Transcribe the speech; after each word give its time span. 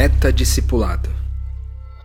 Meta 0.00 0.32
Discipulado. 0.32 1.10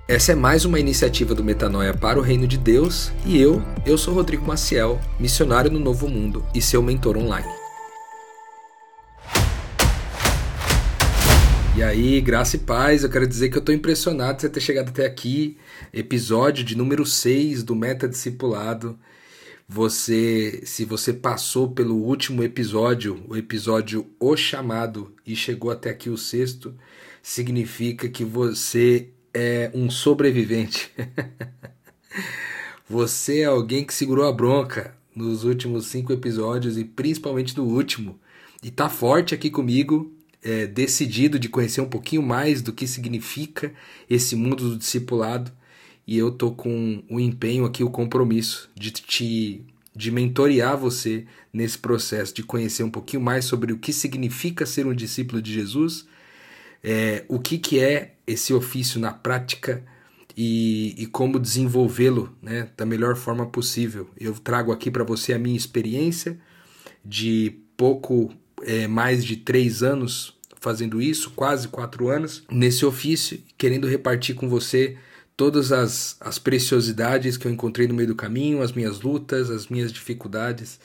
Essa 0.05 0.33
é 0.33 0.36
mais 0.36 0.66
uma 0.66 0.78
iniciativa 0.78 1.33
do 1.33 1.42
Metanoia 1.42 1.94
para 1.94 2.20
o 2.20 2.21
Reino 2.21 2.46
de 2.46 2.58
Deus 2.58 3.10
e 3.25 3.40
eu, 3.40 3.64
eu 3.86 3.98
sou 3.98 4.14
Rodrigo 4.14 4.46
Maciel, 4.46 5.00
missionário 5.17 5.71
no 5.71 5.79
Novo 5.79 6.09
Mundo 6.09 6.45
e 6.53 6.61
seu 6.61 6.83
mentor 6.83 7.16
online. 7.16 7.47
E 11.77 11.81
aí, 11.81 12.20
graça 12.20 12.57
e 12.57 12.59
paz, 12.59 13.05
eu 13.05 13.10
quero 13.10 13.26
dizer 13.26 13.48
que 13.48 13.55
eu 13.55 13.62
estou 13.62 13.73
impressionado 13.73 14.36
de 14.36 14.41
você 14.41 14.50
ter 14.50 14.59
chegado 14.59 14.89
até 14.89 15.05
aqui, 15.05 15.55
episódio 15.93 16.66
de 16.66 16.75
número 16.75 17.05
6 17.05 17.64
do 17.64 17.77
Meta 17.77 18.09
Discipulado. 18.09 19.00
Você, 19.70 20.64
se 20.66 20.84
você 20.84 21.14
passou 21.14 21.71
pelo 21.71 21.96
último 21.96 22.43
episódio, 22.43 23.23
o 23.25 23.38
episódio 23.38 24.05
O 24.20 24.36
Chamado, 24.36 25.14
e 25.25 25.34
chegou 25.34 25.71
até 25.71 25.91
aqui 25.91 26.09
o 26.09 26.18
sexto, 26.18 26.75
significa 27.26 28.07
que 28.07 28.23
você 28.23 29.10
é 29.34 29.71
um 29.74 29.89
sobrevivente. 29.89 30.92
você 32.88 33.39
é 33.39 33.45
alguém 33.45 33.84
que 33.84 33.95
segurou 33.95 34.27
a 34.27 34.31
bronca 34.31 34.95
nos 35.15 35.43
últimos 35.43 35.88
cinco 35.88 36.13
episódios 36.13 36.77
e 36.77 36.85
principalmente 36.85 37.57
no 37.57 37.63
último. 37.63 38.20
E 38.61 38.70
tá 38.70 38.89
forte 38.89 39.34
aqui 39.34 39.49
comigo, 39.49 40.13
é, 40.43 40.67
decidido 40.67 41.39
de 41.39 41.49
conhecer 41.49 41.81
um 41.81 41.89
pouquinho 41.89 42.21
mais 42.21 42.61
do 42.61 42.71
que 42.71 42.85
significa 42.85 43.73
esse 44.07 44.35
mundo 44.35 44.70
do 44.70 44.77
discipulado 44.77 45.51
e 46.05 46.15
eu 46.15 46.29
tô 46.29 46.51
com 46.51 47.03
o 47.09 47.20
empenho 47.20 47.65
aqui, 47.65 47.84
o 47.84 47.89
compromisso 47.89 48.70
de 48.76 48.91
te 48.91 49.65
de 49.95 50.12
mentorear 50.12 50.77
você 50.77 51.26
nesse 51.51 51.79
processo 51.79 52.35
de 52.35 52.43
conhecer 52.43 52.84
um 52.84 52.91
pouquinho 52.91 53.23
mais 53.23 53.45
sobre 53.45 53.73
o 53.73 53.79
que 53.79 53.91
significa 53.91 54.63
ser 54.65 54.85
um 54.85 54.93
discípulo 54.93 55.41
de 55.41 55.53
Jesus, 55.53 56.05
é, 56.88 57.25
o 57.27 57.39
que, 57.39 57.57
que 57.57 57.80
é 57.80 58.13
esse 58.27 58.53
ofício 58.53 58.99
na 58.99 59.12
prática 59.12 59.84
e, 60.38 60.93
e 61.01 61.07
como 61.07 61.40
desenvolvê-lo 61.40 62.37
né, 62.40 62.70
da 62.77 62.85
melhor 62.85 63.15
forma 63.15 63.48
possível. 63.48 64.08
Eu 64.20 64.34
trago 64.34 64.72
aqui 64.72 64.92
para 64.92 65.04
você 65.04 65.34
a 65.34 65.40
minha 65.40 65.58
experiência 65.58 66.40
de 67.04 67.58
pouco 67.76 68.32
é, 68.62 68.88
mais 68.88 69.26
de 69.26 69.36
três 69.36 69.82
anos 69.82 70.36
fazendo 70.62 71.02
isso, 71.02 71.32
quase 71.32 71.68
quatro 71.68 72.08
anos, 72.08 72.44
nesse 72.52 72.86
ofício, 72.86 73.40
querendo 73.58 73.88
repartir 73.88 74.36
com 74.36 74.48
você 74.48 74.98
todas 75.36 75.72
as, 75.72 76.18
as 76.20 76.40
preciosidades 76.40 77.36
que 77.36 77.48
eu 77.48 77.52
encontrei 77.52 77.88
no 77.88 77.94
meio 77.94 78.09
do 78.09 78.16
caminho, 78.16 78.62
as 78.62 78.72
minhas 78.72 79.02
lutas, 79.02 79.50
as 79.50 79.68
minhas 79.68 79.92
dificuldades, 79.92 80.80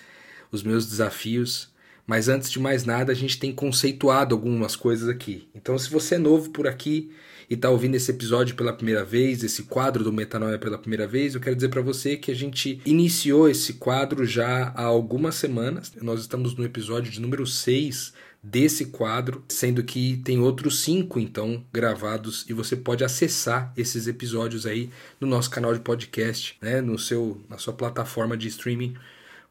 os 0.50 0.62
meus 0.62 0.86
desafios. 0.86 1.70
Mas 2.06 2.28
antes 2.28 2.50
de 2.50 2.58
mais 2.58 2.84
nada, 2.84 3.12
a 3.12 3.14
gente 3.14 3.38
tem 3.38 3.52
conceituado 3.52 4.34
algumas 4.34 4.76
coisas 4.76 5.08
aqui. 5.08 5.48
Então, 5.54 5.78
se 5.78 5.90
você 5.90 6.16
é 6.16 6.18
novo 6.18 6.50
por 6.50 6.66
aqui 6.66 7.10
e 7.48 7.54
está 7.54 7.68
ouvindo 7.68 7.96
esse 7.96 8.10
episódio 8.10 8.54
pela 8.54 8.72
primeira 8.72 9.04
vez, 9.04 9.42
esse 9.42 9.64
quadro 9.64 10.04
do 10.04 10.12
Metanoia 10.12 10.58
pela 10.58 10.78
primeira 10.78 11.06
vez, 11.06 11.34
eu 11.34 11.40
quero 11.40 11.56
dizer 11.56 11.68
para 11.68 11.82
você 11.82 12.16
que 12.16 12.30
a 12.30 12.34
gente 12.34 12.80
iniciou 12.84 13.48
esse 13.48 13.74
quadro 13.74 14.24
já 14.24 14.72
há 14.74 14.84
algumas 14.84 15.34
semanas. 15.34 15.92
Nós 16.00 16.20
estamos 16.20 16.54
no 16.54 16.64
episódio 16.64 17.10
de 17.10 17.20
número 17.20 17.46
6 17.46 18.12
desse 18.42 18.86
quadro, 18.86 19.44
sendo 19.48 19.82
que 19.82 20.16
tem 20.24 20.40
outros 20.40 20.80
cinco 20.80 21.20
então 21.20 21.62
gravados 21.72 22.46
e 22.48 22.54
você 22.54 22.74
pode 22.74 23.04
acessar 23.04 23.72
esses 23.76 24.06
episódios 24.06 24.64
aí 24.64 24.90
no 25.20 25.26
nosso 25.26 25.50
canal 25.50 25.74
de 25.74 25.80
podcast, 25.80 26.56
né, 26.60 26.80
no 26.80 26.98
seu 26.98 27.40
na 27.48 27.58
sua 27.58 27.74
plataforma 27.74 28.36
de 28.36 28.48
streaming. 28.48 28.94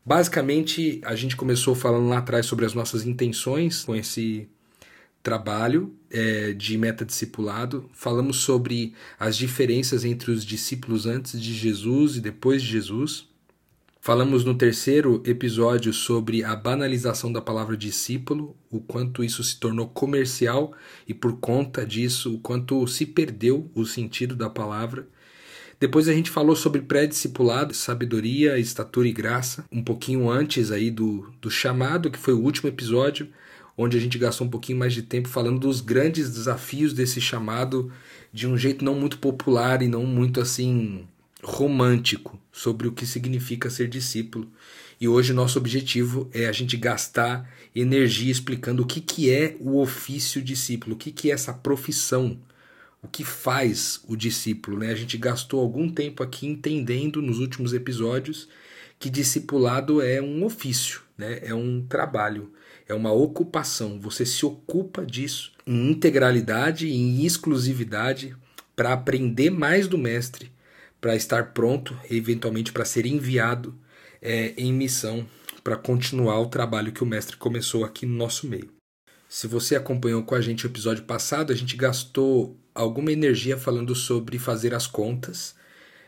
Basicamente, 0.06 1.02
a 1.04 1.16
gente 1.16 1.36
começou 1.36 1.76
falando 1.76 2.10
lá 2.10 2.18
atrás 2.20 2.46
sobre 2.46 2.66
as 2.66 2.74
nossas 2.74 3.06
intenções 3.06 3.84
com 3.84 3.96
esse 3.96 4.50
trabalho 5.22 5.94
é, 6.10 6.54
de 6.54 6.78
meta-discipulado. 6.78 7.90
Falamos 7.94 8.38
sobre 8.38 8.94
as 9.20 9.38
diferenças 9.38 10.06
entre 10.06 10.32
os 10.32 10.46
discípulos 10.46 11.06
antes 11.06 11.40
de 11.40 11.54
Jesus 11.54 12.16
e 12.16 12.22
depois 12.22 12.62
de 12.62 12.70
Jesus. 12.70 13.28
Falamos 14.02 14.46
no 14.46 14.56
terceiro 14.56 15.22
episódio 15.26 15.92
sobre 15.92 16.42
a 16.42 16.56
banalização 16.56 17.34
da 17.34 17.42
palavra 17.42 17.76
discípulo, 17.76 18.56
o 18.72 18.80
quanto 18.80 19.26
isso 19.26 19.44
se 19.44 19.60
tornou 19.60 19.90
comercial 19.90 20.74
e 21.06 21.14
por 21.14 21.38
conta 21.38 21.86
disso, 21.86 22.36
o 22.36 22.40
quanto 22.40 22.88
se 22.88 23.06
perdeu 23.06 23.70
o 23.76 23.86
sentido 23.86 24.38
da 24.38 24.50
palavra. 24.50 25.06
Depois 25.80 26.10
a 26.10 26.14
gente 26.14 26.30
falou 26.30 26.58
sobre 26.58 26.82
pré-discipulado, 26.82 27.74
sabedoria, 27.74 28.60
estatura 28.60 29.08
e 29.08 29.14
graça, 29.14 29.64
um 29.72 29.82
pouquinho 29.82 30.30
antes 30.30 30.72
aí 30.72 30.92
do, 30.92 31.32
do 31.42 31.50
chamado, 31.50 32.12
que 32.12 32.20
foi 32.20 32.34
o 32.34 32.42
último 32.42 32.68
episódio, 32.68 33.30
onde 33.78 33.96
a 33.96 34.00
gente 34.00 34.18
gastou 34.18 34.46
um 34.46 34.50
pouquinho 34.50 34.78
mais 34.78 34.94
de 34.94 35.04
tempo 35.04 35.30
falando 35.30 35.58
dos 35.58 35.80
grandes 35.80 36.30
desafios 36.30 36.94
desse 36.94 37.22
chamado 37.22 37.90
de 38.34 38.46
um 38.46 38.58
jeito 38.58 38.84
não 38.84 38.94
muito 38.94 39.20
popular 39.20 39.82
e 39.82 39.88
não 39.88 40.06
muito 40.06 40.42
assim 40.42 41.08
romântico 41.42 42.38
sobre 42.52 42.90
o 42.90 42.92
que 42.92 43.06
significa 43.06 43.70
ser 43.70 43.88
discípulo. 43.88 44.52
E 45.00 45.08
hoje 45.08 45.32
nosso 45.32 45.58
objetivo 45.58 46.30
é 46.34 46.46
a 46.48 46.52
gente 46.52 46.76
gastar 46.76 47.50
energia 47.74 48.30
explicando 48.30 48.84
o 48.84 48.86
que, 48.86 49.00
que 49.00 49.32
é 49.32 49.56
o 49.62 49.80
ofício 49.80 50.42
discípulo, 50.42 50.96
o 50.96 50.98
que, 50.98 51.10
que 51.10 51.32
é 51.32 51.34
essa 51.34 51.54
profissão, 51.54 52.38
o 53.02 53.08
que 53.08 53.24
faz 53.24 54.02
o 54.08 54.16
discípulo. 54.16 54.80
Né? 54.80 54.92
A 54.92 54.96
gente 54.96 55.18
gastou 55.18 55.60
algum 55.60 55.90
tempo 55.90 56.24
aqui 56.24 56.48
entendendo 56.48 57.22
nos 57.22 57.40
últimos 57.40 57.74
episódios 57.74 58.48
que 58.98 59.10
discipulado 59.10 60.02
é 60.02 60.22
um 60.22 60.44
ofício, 60.44 61.02
né? 61.18 61.40
é 61.42 61.54
um 61.54 61.86
trabalho, 61.88 62.52
é 62.88 62.94
uma 62.94 63.12
ocupação. 63.12 64.00
Você 64.00 64.26
se 64.26 64.46
ocupa 64.46 65.06
disso 65.06 65.54
em 65.66 65.92
integralidade, 65.92 66.90
em 66.90 67.26
exclusividade, 67.26 68.36
para 68.76 68.94
aprender 68.94 69.50
mais 69.50 69.88
do 69.88 69.98
Mestre 69.98 70.52
para 71.00 71.16
estar 71.16 71.54
pronto, 71.54 71.98
eventualmente 72.10 72.72
para 72.72 72.86
ser 72.86 73.06
enviado 73.06 73.78
é, 74.22 74.54
em 74.58 74.74
missão 74.74 75.26
para 75.64 75.76
continuar 75.76 76.40
o 76.40 76.48
trabalho 76.48 76.92
que 76.92 77.04
o 77.04 77.08
mestre 77.08 77.38
começou 77.38 77.84
aqui 77.84 78.06
no 78.06 78.16
nosso 78.16 78.48
meio. 78.48 78.72
Se 79.28 79.46
você 79.46 79.76
acompanhou 79.76 80.24
com 80.24 80.34
a 80.34 80.42
gente 80.42 80.66
o 80.66 80.68
episódio 80.70 81.04
passado, 81.04 81.54
a 81.54 81.56
gente 81.56 81.76
gastou 81.76 82.58
alguma 82.80 83.12
energia 83.12 83.58
falando 83.58 83.94
sobre 83.94 84.40
fazer 84.40 84.74
as 84.74 84.88
contas. 84.88 85.56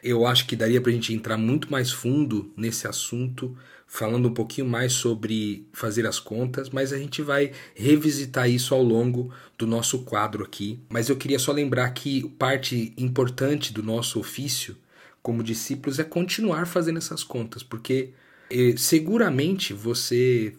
Eu 0.03 0.25
acho 0.25 0.47
que 0.47 0.55
daria 0.55 0.81
para 0.81 0.91
a 0.91 0.95
gente 0.95 1.13
entrar 1.13 1.37
muito 1.37 1.71
mais 1.71 1.91
fundo 1.91 2.51
nesse 2.57 2.87
assunto, 2.87 3.55
falando 3.85 4.29
um 4.29 4.33
pouquinho 4.33 4.67
mais 4.67 4.93
sobre 4.93 5.67
fazer 5.73 6.07
as 6.07 6.19
contas, 6.19 6.69
mas 6.69 6.93
a 6.93 6.97
gente 6.97 7.21
vai 7.21 7.51
revisitar 7.75 8.49
isso 8.49 8.73
ao 8.73 8.81
longo 8.81 9.31
do 9.57 9.67
nosso 9.67 9.99
quadro 9.99 10.43
aqui. 10.43 10.79
Mas 10.89 11.09
eu 11.09 11.17
queria 11.17 11.37
só 11.37 11.51
lembrar 11.51 11.89
que 11.91 12.27
parte 12.39 12.93
importante 12.97 13.73
do 13.73 13.83
nosso 13.83 14.19
ofício 14.19 14.75
como 15.21 15.43
discípulos 15.43 15.99
é 15.99 16.03
continuar 16.03 16.65
fazendo 16.65 16.97
essas 16.97 17.23
contas, 17.23 17.61
porque 17.61 18.09
eh, 18.49 18.73
seguramente 18.77 19.73
você, 19.73 20.55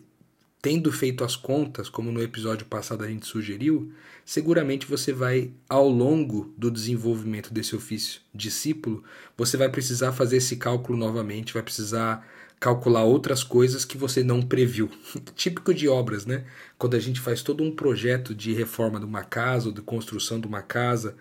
tendo 0.63 0.93
feito 0.93 1.25
as 1.25 1.35
contas, 1.35 1.89
como 1.89 2.13
no 2.13 2.23
episódio 2.23 2.65
passado 2.65 3.03
a 3.03 3.09
gente 3.09 3.27
sugeriu, 3.27 3.93
seguramente 4.25 4.87
você 4.87 5.13
vai, 5.13 5.51
ao 5.69 5.89
longo 5.89 6.55
do 6.57 6.71
desenvolvimento 6.71 7.53
desse 7.53 7.75
ofício 7.75 8.21
discípulo, 8.33 9.03
você 9.37 9.57
vai 9.57 9.69
precisar 9.69 10.13
fazer 10.13 10.37
esse 10.37 10.57
cálculo 10.57 10.97
novamente, 10.97 11.53
vai 11.53 11.65
precisar 11.65 12.25
calcular 12.61 13.03
outras 13.03 13.43
coisas 13.43 13.85
que 13.85 13.99
você 13.99 14.23
não 14.23 14.41
previu. 14.41 14.89
Típico 15.35 15.75
de 15.75 15.89
obras, 15.89 16.25
né? 16.25 16.45
Quando 16.79 16.95
a 16.95 17.01
gente 17.01 17.19
faz 17.19 17.43
todo 17.43 17.65
um 17.65 17.75
projeto 17.75 18.33
de 18.33 18.53
reforma 18.55 19.01
de 19.01 19.05
uma 19.05 19.25
casa 19.25 19.67
ou 19.67 19.75
de 19.75 19.83
construção 19.83 20.41
de 20.41 20.47
uma 20.47 20.63
casa, 20.63 21.17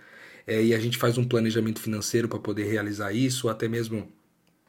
é, 0.45 0.63
e 0.63 0.71
a 0.71 0.79
gente 0.79 0.99
faz 0.99 1.17
um 1.17 1.23
planejamento 1.23 1.79
financeiro 1.81 2.27
para 2.27 2.37
poder 2.37 2.65
realizar 2.65 3.11
isso, 3.11 3.47
ou 3.47 3.51
até 3.51 3.67
mesmo 3.67 4.07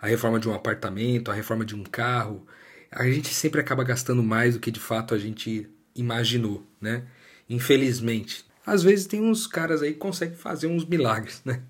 a 0.01 0.07
reforma 0.07 0.41
de 0.41 0.49
um 0.49 0.55
apartamento, 0.55 1.31
a 1.31 1.35
reforma 1.35 1.63
de 1.63 1.75
um 1.75 1.85
carro, 1.85 2.47
a 2.93 3.11
gente 3.11 3.33
sempre 3.33 3.61
acaba 3.61 3.83
gastando 3.83 4.23
mais 4.23 4.55
do 4.55 4.61
que 4.61 4.71
de 4.71 4.79
fato 4.81 5.15
a 5.15 5.19
gente 5.19 5.69
imaginou, 5.95 6.65
né? 6.81 7.05
Infelizmente. 7.49 8.45
Às 8.65 8.83
vezes 8.83 9.07
tem 9.07 9.21
uns 9.21 9.47
caras 9.47 9.83
aí 9.83 9.93
que 9.93 9.99
conseguem 9.99 10.37
fazer 10.37 10.67
uns 10.67 10.85
milagres, 10.85 11.41
né? 11.45 11.63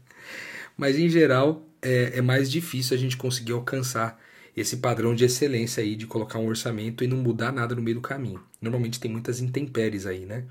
Mas 0.77 0.99
em 0.99 1.09
geral 1.09 1.67
é, 1.81 2.19
é 2.19 2.21
mais 2.21 2.51
difícil 2.51 2.97
a 2.97 3.01
gente 3.01 3.17
conseguir 3.17 3.53
alcançar 3.53 4.21
esse 4.57 4.79
padrão 4.79 5.15
de 5.15 5.25
excelência 5.25 5.83
aí 5.83 5.95
de 5.97 6.07
colocar 6.07 6.39
um 6.39 6.47
orçamento 6.47 7.03
e 7.03 7.07
não 7.07 7.17
mudar 7.17 7.53
nada 7.53 7.75
no 7.75 7.83
meio 7.83 7.97
do 7.97 8.03
caminho. 8.03 8.43
Normalmente 8.61 9.01
tem 9.01 9.11
muitas 9.11 9.41
intempéries 9.41 10.07
aí, 10.07 10.27
né? 10.27 10.45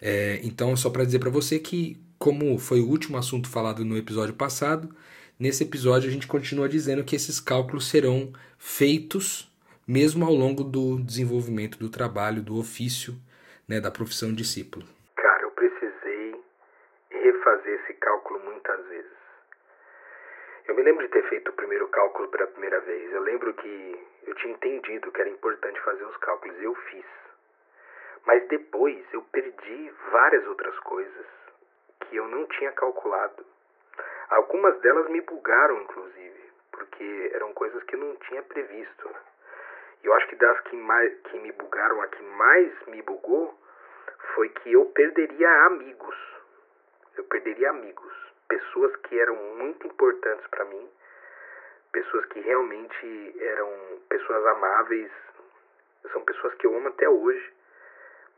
É, 0.00 0.40
então, 0.42 0.74
só 0.76 0.88
para 0.88 1.04
dizer 1.04 1.18
para 1.18 1.28
você 1.28 1.58
que 1.58 1.98
como 2.18 2.56
foi 2.58 2.80
o 2.80 2.88
último 2.88 3.18
assunto 3.18 3.48
falado 3.48 3.84
no 3.84 3.96
episódio 3.96 4.34
passado, 4.34 4.94
nesse 5.38 5.64
episódio 5.64 6.08
a 6.08 6.12
gente 6.12 6.26
continua 6.26 6.68
dizendo 6.68 7.04
que 7.04 7.16
esses 7.16 7.40
cálculos 7.40 7.86
serão 7.86 8.32
feitos 8.58 9.49
mesmo 9.90 10.24
ao 10.24 10.30
longo 10.30 10.62
do 10.62 11.02
desenvolvimento 11.02 11.76
do 11.76 11.90
trabalho, 11.90 12.46
do 12.46 12.54
ofício, 12.54 13.10
né, 13.68 13.80
da 13.80 13.90
profissão 13.90 14.32
discípulo. 14.32 14.86
Cara, 15.16 15.42
eu 15.42 15.50
precisei 15.50 16.40
refazer 17.10 17.80
esse 17.80 17.94
cálculo 17.94 18.38
muitas 18.38 18.86
vezes. 18.86 19.18
Eu 20.68 20.76
me 20.76 20.82
lembro 20.84 21.04
de 21.04 21.10
ter 21.10 21.28
feito 21.28 21.50
o 21.50 21.54
primeiro 21.54 21.88
cálculo 21.88 22.28
pela 22.28 22.46
primeira 22.46 22.78
vez. 22.82 23.12
Eu 23.12 23.22
lembro 23.22 23.52
que 23.54 24.06
eu 24.28 24.34
tinha 24.36 24.54
entendido 24.54 25.10
que 25.10 25.20
era 25.20 25.28
importante 25.28 25.80
fazer 25.80 26.04
os 26.04 26.16
cálculos 26.18 26.56
e 26.60 26.64
eu 26.64 26.74
fiz. 26.88 27.06
Mas 28.26 28.46
depois 28.46 28.96
eu 29.12 29.22
perdi 29.32 29.92
várias 30.12 30.46
outras 30.46 30.78
coisas 30.80 31.26
que 32.06 32.14
eu 32.14 32.28
não 32.28 32.46
tinha 32.46 32.70
calculado. 32.72 33.44
Algumas 34.28 34.80
delas 34.82 35.10
me 35.10 35.20
bugaram, 35.22 35.82
inclusive, 35.82 36.40
porque 36.70 37.32
eram 37.34 37.52
coisas 37.54 37.82
que 37.82 37.96
eu 37.96 37.98
não 37.98 38.14
tinha 38.28 38.40
previsto. 38.44 39.10
Eu 40.02 40.14
acho 40.14 40.26
que 40.28 40.36
das 40.36 40.60
que, 40.62 40.76
mais, 40.76 41.14
que 41.22 41.38
me 41.38 41.52
bugaram, 41.52 42.00
a 42.00 42.08
que 42.08 42.22
mais 42.22 42.86
me 42.86 43.02
bugou 43.02 43.58
foi 44.34 44.48
que 44.48 44.72
eu 44.72 44.86
perderia 44.86 45.50
amigos. 45.66 46.16
Eu 47.16 47.24
perderia 47.24 47.70
amigos. 47.70 48.12
Pessoas 48.48 48.96
que 48.96 49.18
eram 49.18 49.36
muito 49.36 49.86
importantes 49.86 50.46
para 50.48 50.64
mim. 50.64 50.90
Pessoas 51.92 52.24
que 52.26 52.40
realmente 52.40 53.36
eram 53.40 54.00
pessoas 54.08 54.46
amáveis. 54.46 55.10
São 56.12 56.24
pessoas 56.24 56.54
que 56.54 56.66
eu 56.66 56.76
amo 56.76 56.88
até 56.88 57.08
hoje. 57.08 57.52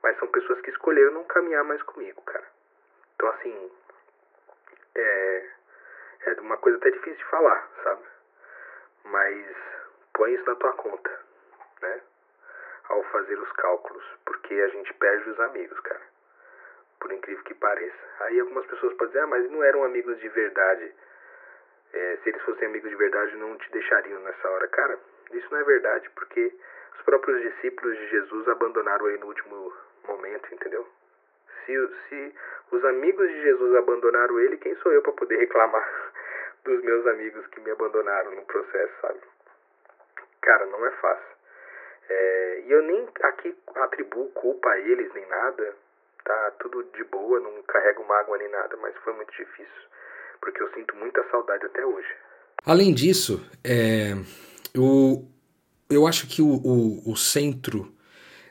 Mas 0.03 0.19
são 0.19 0.29
pessoas 0.29 0.61
que 0.63 0.71
escolheram 0.71 1.13
não 1.13 1.25
caminhar 1.25 1.65
mais 1.65 1.83
comigo, 1.83 2.21
cara. 2.23 2.47
Então, 3.15 3.29
assim. 3.29 3.71
É. 4.95 5.51
É 6.25 6.41
uma 6.41 6.57
coisa 6.57 6.79
até 6.79 6.91
difícil 6.91 7.17
de 7.17 7.25
falar, 7.25 7.69
sabe? 7.83 8.03
Mas 9.05 9.57
põe 10.15 10.35
isso 10.35 10.45
na 10.47 10.55
tua 10.55 10.73
conta, 10.75 11.21
né? 11.83 12.01
Ao 12.89 13.03
fazer 13.05 13.39
os 13.39 13.53
cálculos, 13.53 14.05
porque 14.25 14.55
a 14.55 14.69
gente 14.69 14.93
perde 14.95 15.31
os 15.31 15.41
amigos, 15.41 15.79
cara. 15.81 16.01
Por 17.01 17.13
incrível 17.13 17.45
que 17.45 17.55
pareça. 17.55 17.97
Aí 18.21 18.41
algumas 18.41 18.67
pessoas 18.67 18.95
podem 18.95 19.09
dizer, 19.09 19.25
ah, 19.25 19.27
mas 19.27 19.51
não 19.51 19.63
eram 19.63 19.85
amigos 19.85 20.19
de 20.21 20.29
verdade. 20.29 20.95
É, 21.93 22.19
se 22.23 22.29
eles 22.31 22.43
fossem 22.43 22.69
amigos 22.69 22.89
de 22.89 22.97
verdade, 22.97 23.37
não 23.37 23.57
te 23.59 23.71
deixariam 23.73 24.21
nessa 24.21 24.49
hora. 24.49 24.69
Cara, 24.69 24.99
isso 25.33 25.49
não 25.51 25.59
é 25.59 25.65
verdade, 25.65 26.09
porque 26.11 26.55
os 26.95 27.03
próprios 27.03 27.41
discípulos 27.43 27.97
de 27.97 28.09
Jesus 28.09 28.49
abandonaram 28.49 29.09
ele 29.09 29.19
no 29.19 29.27
último 29.27 29.73
momento, 30.07 30.55
entendeu? 30.55 30.87
Se, 31.65 31.89
se 32.09 32.35
os 32.71 32.85
amigos 32.85 33.29
de 33.29 33.43
Jesus 33.43 33.77
abandonaram 33.77 34.39
ele, 34.41 34.57
quem 34.57 34.75
sou 34.77 34.93
eu 34.93 35.03
para 35.03 35.13
poder 35.13 35.37
reclamar 35.37 36.13
dos 36.65 36.83
meus 36.83 37.07
amigos 37.07 37.47
que 37.49 37.61
me 37.61 37.71
abandonaram 37.71 38.33
no 38.33 38.45
processo, 38.47 38.93
sabe? 39.01 39.21
Cara, 40.41 40.67
não 40.67 40.85
é 40.87 40.91
fácil. 40.93 41.37
É, 42.09 42.63
e 42.67 42.73
eu 42.73 42.83
nem 42.83 43.09
aqui 43.23 43.55
atribuo 43.77 44.29
culpa 44.31 44.69
a 44.69 44.79
eles 44.79 45.13
nem 45.15 45.27
nada, 45.29 45.77
tá 46.25 46.53
tudo 46.61 46.85
de 46.95 47.05
boa, 47.05 47.41
não 47.41 47.63
carrego 47.63 48.07
mágoa 48.07 48.39
nem 48.39 48.51
nada, 48.51 48.77
mas 48.77 48.95
foi 49.05 49.13
muito 49.15 49.31
difícil, 49.31 49.89
porque 50.41 50.63
eu 50.63 50.73
sinto 50.75 50.95
muita 50.97 51.23
saudade 51.31 51.67
até 51.67 51.85
hoje. 51.85 52.09
Além 52.65 52.95
disso, 52.95 53.45
é, 53.65 54.13
eu, 54.75 55.27
eu 55.91 56.07
acho 56.07 56.29
que 56.29 56.41
o, 56.41 56.47
o, 56.47 57.13
o 57.13 57.17
centro 57.17 57.93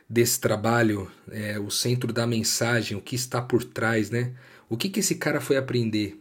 desse 0.08 0.38
trabalho, 0.38 1.10
é, 1.30 1.58
o 1.58 1.70
centro 1.70 2.12
da 2.12 2.26
mensagem, 2.26 2.96
o 2.96 3.00
que 3.00 3.14
está 3.14 3.40
por 3.40 3.64
trás, 3.64 4.10
né? 4.10 4.34
O 4.68 4.76
que, 4.76 4.90
que 4.90 5.00
esse 5.00 5.14
cara 5.14 5.40
foi 5.40 5.56
aprender 5.56 6.18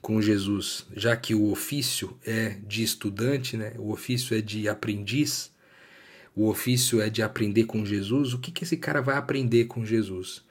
com 0.00 0.22
Jesus, 0.22 0.86
já 0.94 1.16
que 1.16 1.34
o 1.34 1.50
ofício 1.50 2.16
é 2.24 2.50
de 2.62 2.84
estudante, 2.84 3.56
né? 3.56 3.74
O 3.78 3.92
ofício 3.92 4.36
é 4.36 4.40
de 4.40 4.68
aprendiz, 4.68 5.52
o 6.34 6.48
ofício 6.48 7.00
é 7.00 7.10
de 7.10 7.22
aprender 7.22 7.64
com 7.64 7.84
Jesus. 7.84 8.32
O 8.34 8.38
que, 8.38 8.50
que 8.50 8.64
esse 8.64 8.76
cara 8.76 9.00
vai 9.00 9.16
aprender 9.16 9.64
com 9.64 9.84
Jesus? 9.84 10.42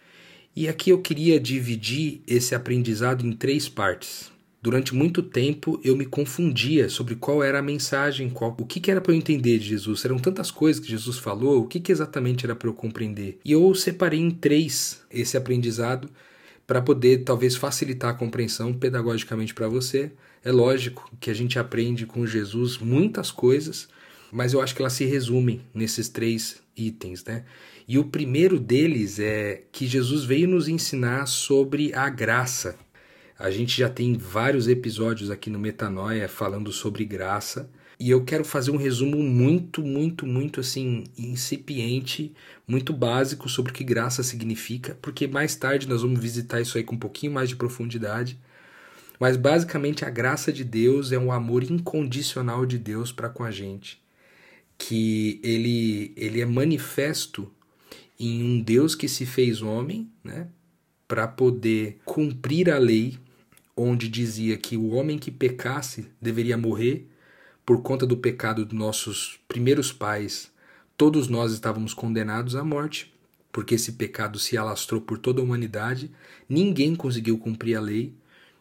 E 0.56 0.68
aqui 0.68 0.90
eu 0.90 1.02
queria 1.02 1.40
dividir 1.40 2.22
esse 2.28 2.54
aprendizado 2.54 3.26
em 3.26 3.32
três 3.32 3.70
partes. 3.70 4.32
Durante 4.62 4.94
muito 4.94 5.24
tempo 5.24 5.80
eu 5.86 5.96
me 5.96 6.06
confundia 6.06 6.90
sobre 6.90 7.16
qual 7.16 7.42
era 7.42 7.60
a 7.60 7.64
mensagem, 7.64 8.30
qual, 8.30 8.56
o 8.60 8.66
que, 8.66 8.82
que 8.82 8.92
era 8.92 9.00
para 9.00 9.14
eu 9.14 9.18
entender 9.18 9.58
de 9.58 9.70
Jesus. 9.70 10.04
Eram 10.04 10.20
tantas 10.20 10.52
coisas 10.52 10.84
que 10.84 10.92
Jesus 10.92 11.18
falou, 11.18 11.62
o 11.62 11.68
que, 11.68 11.80
que 11.80 11.92
exatamente 11.92 12.46
era 12.46 12.56
para 12.56 12.68
eu 12.68 12.74
compreender. 12.74 13.40
E 13.46 13.54
eu 13.54 13.74
separei 13.74 14.20
em 14.20 14.32
três 14.32 15.02
esse 15.10 15.38
aprendizado 15.38 16.10
para 16.68 16.82
poder 16.82 17.24
talvez 17.24 17.56
facilitar 17.56 18.12
a 18.12 18.18
compreensão 18.18 18.74
pedagogicamente 18.74 19.54
para 19.54 19.70
você. 19.70 20.12
É 20.44 20.52
lógico 20.52 21.10
que 21.20 21.30
a 21.32 21.34
gente 21.34 21.58
aprende 21.58 22.06
com 22.06 22.28
Jesus 22.28 22.78
muitas 22.78 23.32
coisas, 23.32 23.88
mas 24.32 24.54
eu 24.54 24.62
acho 24.62 24.76
que 24.76 24.82
elas 24.82 24.94
se 24.94 25.06
resumem 25.06 25.62
nesses 25.74 26.10
três 26.10 26.62
itens, 26.76 27.24
né? 27.24 27.46
E 27.88 27.98
o 27.98 28.06
primeiro 28.06 28.60
deles 28.60 29.20
é 29.20 29.64
que 29.72 29.88
Jesus 29.88 30.24
veio 30.24 30.48
nos 30.48 30.68
ensinar 30.68 31.26
sobre 31.26 31.94
a 31.94 32.08
graça. 32.10 32.78
A 33.38 33.50
gente 33.50 33.78
já 33.78 33.90
tem 33.90 34.18
vários 34.18 34.68
episódios 34.68 35.32
aqui 35.32 35.50
no 35.50 35.58
Metanoia 35.58 36.28
falando 36.28 36.72
sobre 36.72 37.06
graça. 37.06 37.70
E 38.00 38.10
eu 38.10 38.24
quero 38.24 38.46
fazer 38.46 38.72
um 38.72 38.78
resumo 38.78 39.18
muito, 39.18 39.82
muito, 39.82 40.26
muito 40.26 40.62
assim, 40.62 41.04
incipiente, 41.18 42.34
muito 42.66 42.94
básico 42.94 43.50
sobre 43.50 43.72
o 43.72 43.76
que 43.76 43.84
graça 43.84 44.24
significa, 44.24 44.98
porque 45.02 45.28
mais 45.28 45.54
tarde 45.56 45.88
nós 45.88 46.02
vamos 46.02 46.20
visitar 46.20 46.62
isso 46.62 46.78
aí 46.78 46.84
com 46.84 46.96
um 46.96 47.00
pouquinho 47.00 47.34
mais 47.34 47.50
de 47.50 47.58
profundidade. 47.58 48.40
Mas 49.20 49.36
basicamente 49.36 50.06
a 50.06 50.10
graça 50.10 50.52
de 50.54 50.64
Deus 50.64 51.12
é 51.12 51.20
um 51.20 51.32
amor 51.32 51.64
incondicional 51.64 52.66
de 52.66 52.78
Deus 52.78 53.12
para 53.12 53.28
com 53.28 53.44
a 53.44 53.52
gente, 53.52 54.02
que 54.80 55.40
ele 55.44 56.14
ele 56.16 56.42
é 56.42 56.46
manifesto 56.46 57.52
em 58.20 58.42
um 58.42 58.62
Deus 58.62 58.96
que 58.96 59.08
se 59.08 59.26
fez 59.26 59.62
homem, 59.62 60.10
né, 60.24 60.48
para 61.08 61.28
poder 61.28 62.00
cumprir 62.04 62.72
a 62.72 62.80
lei 62.80 63.20
onde 63.76 64.10
dizia 64.10 64.58
que 64.58 64.76
o 64.76 64.90
homem 64.90 65.20
que 65.20 65.32
pecasse 65.32 66.08
deveria 66.22 66.58
morrer 66.58 67.08
por 67.66 67.82
conta 67.82 68.06
do 68.06 68.18
pecado 68.18 68.66
dos 68.66 68.78
nossos 68.78 69.40
primeiros 69.48 69.94
pais. 69.94 70.52
Todos 70.98 71.28
nós 71.28 71.54
estávamos 71.54 71.94
condenados 71.94 72.56
à 72.56 72.64
morte, 72.64 73.14
porque 73.52 73.76
esse 73.76 73.94
pecado 73.94 74.38
se 74.40 74.58
alastrou 74.58 75.00
por 75.00 75.18
toda 75.18 75.40
a 75.40 75.44
humanidade, 75.44 76.12
ninguém 76.48 76.96
conseguiu 76.96 77.38
cumprir 77.38 77.76
a 77.76 77.82
lei, 77.82 78.14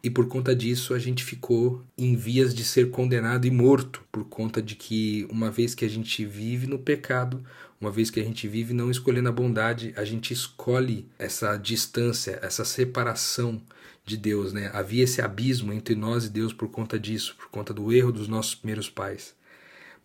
e 0.02 0.08
por 0.08 0.28
conta 0.28 0.54
disso 0.54 0.94
a 0.94 0.98
gente 0.98 1.24
ficou 1.24 1.82
em 1.96 2.14
vias 2.14 2.54
de 2.54 2.64
ser 2.64 2.90
condenado 2.90 3.46
e 3.46 3.50
morto, 3.50 4.04
por 4.12 4.24
conta 4.24 4.62
de 4.62 4.76
que 4.76 5.26
uma 5.30 5.50
vez 5.50 5.74
que 5.74 5.84
a 5.84 5.88
gente 5.88 6.24
vive 6.24 6.66
no 6.66 6.78
pecado, 6.78 7.42
uma 7.80 7.90
vez 7.90 8.10
que 8.10 8.20
a 8.20 8.24
gente 8.24 8.46
vive 8.46 8.72
não 8.72 8.90
escolhendo 8.90 9.28
a 9.28 9.32
bondade, 9.32 9.92
a 9.96 10.04
gente 10.04 10.32
escolhe 10.32 11.06
essa 11.18 11.56
distância, 11.56 12.38
essa 12.42 12.64
separação 12.64 13.60
de 14.04 14.16
Deus, 14.16 14.52
né? 14.52 14.70
Havia 14.72 15.04
esse 15.04 15.20
abismo 15.20 15.72
entre 15.72 15.94
nós 15.94 16.24
e 16.24 16.30
Deus 16.30 16.52
por 16.52 16.68
conta 16.68 16.98
disso, 16.98 17.36
por 17.36 17.48
conta 17.48 17.74
do 17.74 17.92
erro 17.92 18.10
dos 18.10 18.26
nossos 18.26 18.54
primeiros 18.54 18.88
pais. 18.88 19.34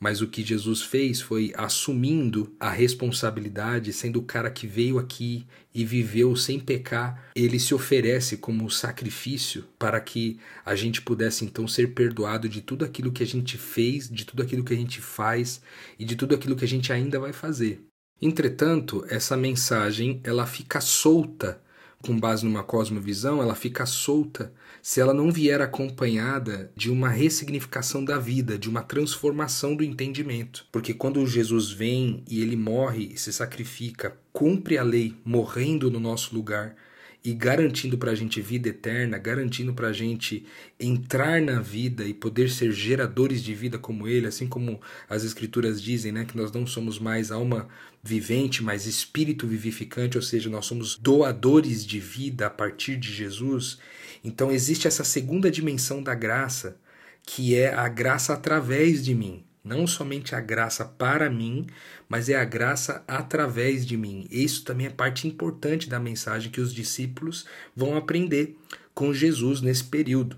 Mas 0.04 0.20
o 0.20 0.28
que 0.28 0.44
Jesus 0.44 0.82
fez 0.82 1.22
foi 1.22 1.54
assumindo 1.56 2.54
a 2.60 2.70
responsabilidade, 2.70 3.94
sendo 3.94 4.20
o 4.20 4.24
cara 4.24 4.52
que 4.52 4.68
veio 4.68 5.00
aqui 5.00 5.48
e 5.74 5.86
viveu 5.86 6.36
sem 6.36 6.60
pecar, 6.60 7.30
ele 7.34 7.58
se 7.58 7.74
oferece 7.74 8.36
como 8.36 8.70
sacrifício 8.70 9.64
para 9.80 10.02
que 10.02 10.38
a 10.66 10.76
gente 10.76 11.02
pudesse 11.02 11.46
então 11.46 11.66
ser 11.70 11.94
perdoado 11.94 12.50
de 12.50 12.60
tudo 12.60 12.84
aquilo 12.84 13.14
que 13.14 13.24
a 13.24 13.26
gente 13.26 13.58
fez, 13.58 14.10
de 14.10 14.26
tudo 14.26 14.44
aquilo 14.44 14.66
que 14.66 14.74
a 14.74 14.76
gente 14.76 15.00
faz 15.00 15.62
e 15.98 16.04
de 16.04 16.18
tudo 16.18 16.36
aquilo 16.36 16.58
que 16.58 16.66
a 16.66 16.68
gente 16.68 16.92
ainda 16.92 17.18
vai 17.18 17.32
fazer. 17.32 17.80
Entretanto, 18.22 19.06
essa 19.08 19.38
mensagem 19.38 20.20
ela 20.26 20.46
fica 20.46 20.82
solta 20.82 21.63
com 22.04 22.20
base 22.20 22.46
numa 22.46 22.64
cosmovisão, 22.64 23.42
ela 23.42 23.56
fica 23.56 23.86
solta 23.86 24.54
se 24.82 25.00
ela 25.00 25.14
não 25.14 25.32
vier 25.32 25.62
acompanhada 25.62 26.70
de 26.76 26.92
uma 26.92 27.08
ressignificação 27.08 28.04
da 28.04 28.20
vida, 28.20 28.58
de 28.58 28.70
uma 28.70 28.84
transformação 28.84 29.76
do 29.76 29.84
entendimento. 29.84 30.66
Porque 30.72 30.94
quando 30.94 31.26
Jesus 31.26 31.72
vem 31.72 32.22
e 32.30 32.42
ele 32.42 32.58
morre 32.58 33.12
e 33.14 33.18
se 33.18 33.32
sacrifica, 33.32 34.18
cumpre 34.34 34.78
a 34.78 34.84
lei, 34.84 35.16
morrendo 35.24 35.90
no 35.90 36.02
nosso 36.02 36.36
lugar, 36.36 36.76
e 37.24 37.34
garantindo 37.34 37.98
para 37.98 38.12
a 38.12 38.16
gente 38.16 38.42
vida 38.42 38.68
eterna, 38.68 39.18
garantindo 39.18 39.74
para 39.74 39.88
a 39.88 39.94
gente 39.94 40.46
entrar 40.78 41.42
na 41.42 41.62
vida 41.62 42.04
e 42.04 42.14
poder 42.14 42.50
ser 42.50 42.74
geradores 42.74 43.42
de 43.42 43.54
vida 43.56 43.78
como 43.78 44.08
Ele, 44.08 44.28
assim 44.28 44.46
como 44.46 44.82
as 45.10 45.24
Escrituras 45.24 45.82
dizem, 45.82 46.12
né, 46.12 46.26
que 46.26 46.36
nós 46.36 46.52
não 46.52 46.68
somos 46.68 47.00
mais 47.00 47.32
alma 47.32 47.70
vivente, 48.04 48.62
mas 48.62 48.86
espírito 48.86 49.48
vivificante, 49.48 50.18
ou 50.18 50.22
seja, 50.22 50.50
nós 50.50 50.66
somos 50.66 50.98
doadores 50.98 51.86
de 51.86 52.00
vida 52.00 52.48
a 52.48 52.50
partir 52.50 52.98
de 52.98 53.10
Jesus. 53.14 53.80
Então 54.22 54.52
existe 54.52 54.86
essa 54.86 55.06
segunda 55.06 55.50
dimensão 55.50 56.04
da 56.04 56.14
graça, 56.14 56.78
que 57.26 57.56
é 57.56 57.74
a 57.74 57.88
graça 57.88 58.34
através 58.34 59.04
de 59.06 59.16
mim. 59.16 59.46
Não 59.64 59.88
somente 59.88 60.36
a 60.36 60.42
graça 60.42 60.84
para 60.84 61.30
mim, 61.30 61.68
mas 62.10 62.28
é 62.28 62.36
a 62.36 62.44
graça 62.44 63.04
através 63.08 63.86
de 63.86 63.96
mim. 63.96 64.28
Isso 64.30 64.66
também 64.66 64.88
é 64.88 64.90
parte 64.90 65.28
importante 65.28 65.88
da 65.88 66.00
mensagem 66.00 66.52
que 66.52 66.60
os 66.60 66.74
discípulos 66.74 67.46
vão 67.76 67.96
aprender 67.96 68.58
com 68.94 69.14
Jesus 69.14 69.62
nesse 69.62 69.86
período. 69.86 70.38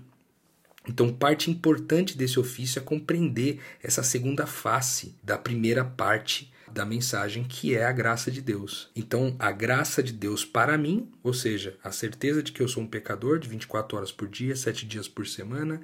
Então, 0.88 1.12
parte 1.12 1.50
importante 1.50 2.16
desse 2.16 2.38
ofício 2.38 2.78
é 2.78 2.82
compreender 2.82 3.58
essa 3.82 4.02
segunda 4.04 4.46
face 4.46 5.16
da 5.22 5.36
primeira 5.36 5.84
parte 5.84 6.52
da 6.72 6.84
mensagem, 6.84 7.42
que 7.42 7.74
é 7.74 7.84
a 7.84 7.92
graça 7.92 8.30
de 8.30 8.40
Deus. 8.40 8.90
Então, 8.94 9.34
a 9.38 9.50
graça 9.50 10.02
de 10.02 10.12
Deus 10.12 10.44
para 10.44 10.78
mim, 10.78 11.10
ou 11.22 11.32
seja, 11.32 11.76
a 11.82 11.90
certeza 11.90 12.42
de 12.42 12.52
que 12.52 12.62
eu 12.62 12.68
sou 12.68 12.82
um 12.82 12.86
pecador 12.86 13.38
de 13.38 13.48
24 13.48 13.96
horas 13.96 14.12
por 14.12 14.28
dia, 14.28 14.54
7 14.54 14.86
dias 14.86 15.08
por 15.08 15.26
semana, 15.26 15.80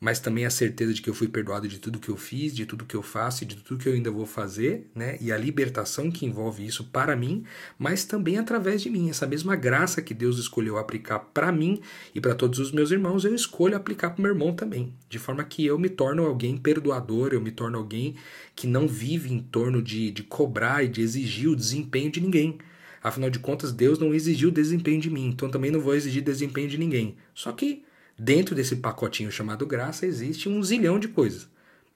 mas 0.00 0.18
também 0.18 0.46
a 0.46 0.50
certeza 0.50 0.94
de 0.94 1.02
que 1.02 1.10
eu 1.10 1.14
fui 1.14 1.28
perdoado 1.28 1.68
de 1.68 1.78
tudo 1.78 1.98
que 1.98 2.08
eu 2.08 2.16
fiz, 2.16 2.54
de 2.54 2.64
tudo 2.64 2.86
que 2.86 2.96
eu 2.96 3.02
faço 3.02 3.44
e 3.44 3.46
de 3.46 3.56
tudo 3.56 3.78
que 3.78 3.86
eu 3.86 3.92
ainda 3.92 4.10
vou 4.10 4.24
fazer, 4.24 4.90
né? 4.94 5.18
E 5.20 5.30
a 5.30 5.36
libertação 5.36 6.10
que 6.10 6.24
envolve 6.24 6.64
isso 6.64 6.84
para 6.84 7.14
mim, 7.14 7.44
mas 7.78 8.06
também 8.06 8.38
através 8.38 8.80
de 8.80 8.88
mim. 8.88 9.10
Essa 9.10 9.26
mesma 9.26 9.54
graça 9.54 10.00
que 10.00 10.14
Deus 10.14 10.38
escolheu 10.38 10.78
aplicar 10.78 11.18
para 11.18 11.52
mim 11.52 11.82
e 12.14 12.20
para 12.20 12.34
todos 12.34 12.58
os 12.58 12.72
meus 12.72 12.90
irmãos, 12.90 13.26
eu 13.26 13.34
escolho 13.34 13.76
aplicar 13.76 14.10
para 14.10 14.22
meu 14.22 14.32
irmão 14.32 14.54
também, 14.54 14.94
de 15.06 15.18
forma 15.18 15.44
que 15.44 15.66
eu 15.66 15.78
me 15.78 15.90
torno 15.90 16.24
alguém 16.24 16.56
perdoador, 16.56 17.34
eu 17.34 17.40
me 17.40 17.50
torno 17.50 17.76
alguém 17.76 18.16
que 18.56 18.66
não 18.66 18.88
vive 18.88 19.30
em 19.30 19.40
torno 19.40 19.82
de, 19.82 20.10
de 20.10 20.22
cobrar 20.22 20.82
e 20.82 20.88
de 20.88 21.02
exigir 21.02 21.50
o 21.50 21.56
desempenho 21.56 22.10
de 22.10 22.22
ninguém. 22.22 22.58
Afinal 23.02 23.28
de 23.28 23.38
contas, 23.38 23.70
Deus 23.70 23.98
não 23.98 24.14
exigiu 24.14 24.50
desempenho 24.50 25.00
de 25.00 25.10
mim, 25.10 25.26
então 25.28 25.50
também 25.50 25.70
não 25.70 25.80
vou 25.80 25.94
exigir 25.94 26.22
desempenho 26.22 26.68
de 26.68 26.78
ninguém. 26.78 27.16
Só 27.34 27.52
que 27.52 27.82
Dentro 28.22 28.54
desse 28.54 28.76
pacotinho 28.76 29.32
chamado 29.32 29.66
graça 29.66 30.04
existe 30.04 30.46
um 30.46 30.62
zilhão 30.62 31.00
de 31.00 31.08
coisas 31.08 31.48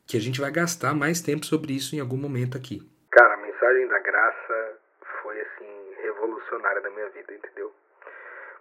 que 0.08 0.16
a 0.16 0.20
gente 0.20 0.40
vai 0.40 0.50
gastar 0.50 0.94
mais 0.94 1.20
tempo 1.20 1.44
sobre 1.44 1.76
isso 1.76 1.94
em 1.94 2.00
algum 2.00 2.16
momento 2.16 2.56
aqui. 2.56 2.80
Cara, 3.10 3.34
a 3.34 3.36
mensagem 3.36 3.86
da 3.88 3.98
graça 3.98 4.78
foi 5.20 5.38
assim 5.38 5.68
revolucionária 6.00 6.80
da 6.80 6.88
minha 6.88 7.10
vida, 7.10 7.30
entendeu? 7.30 7.70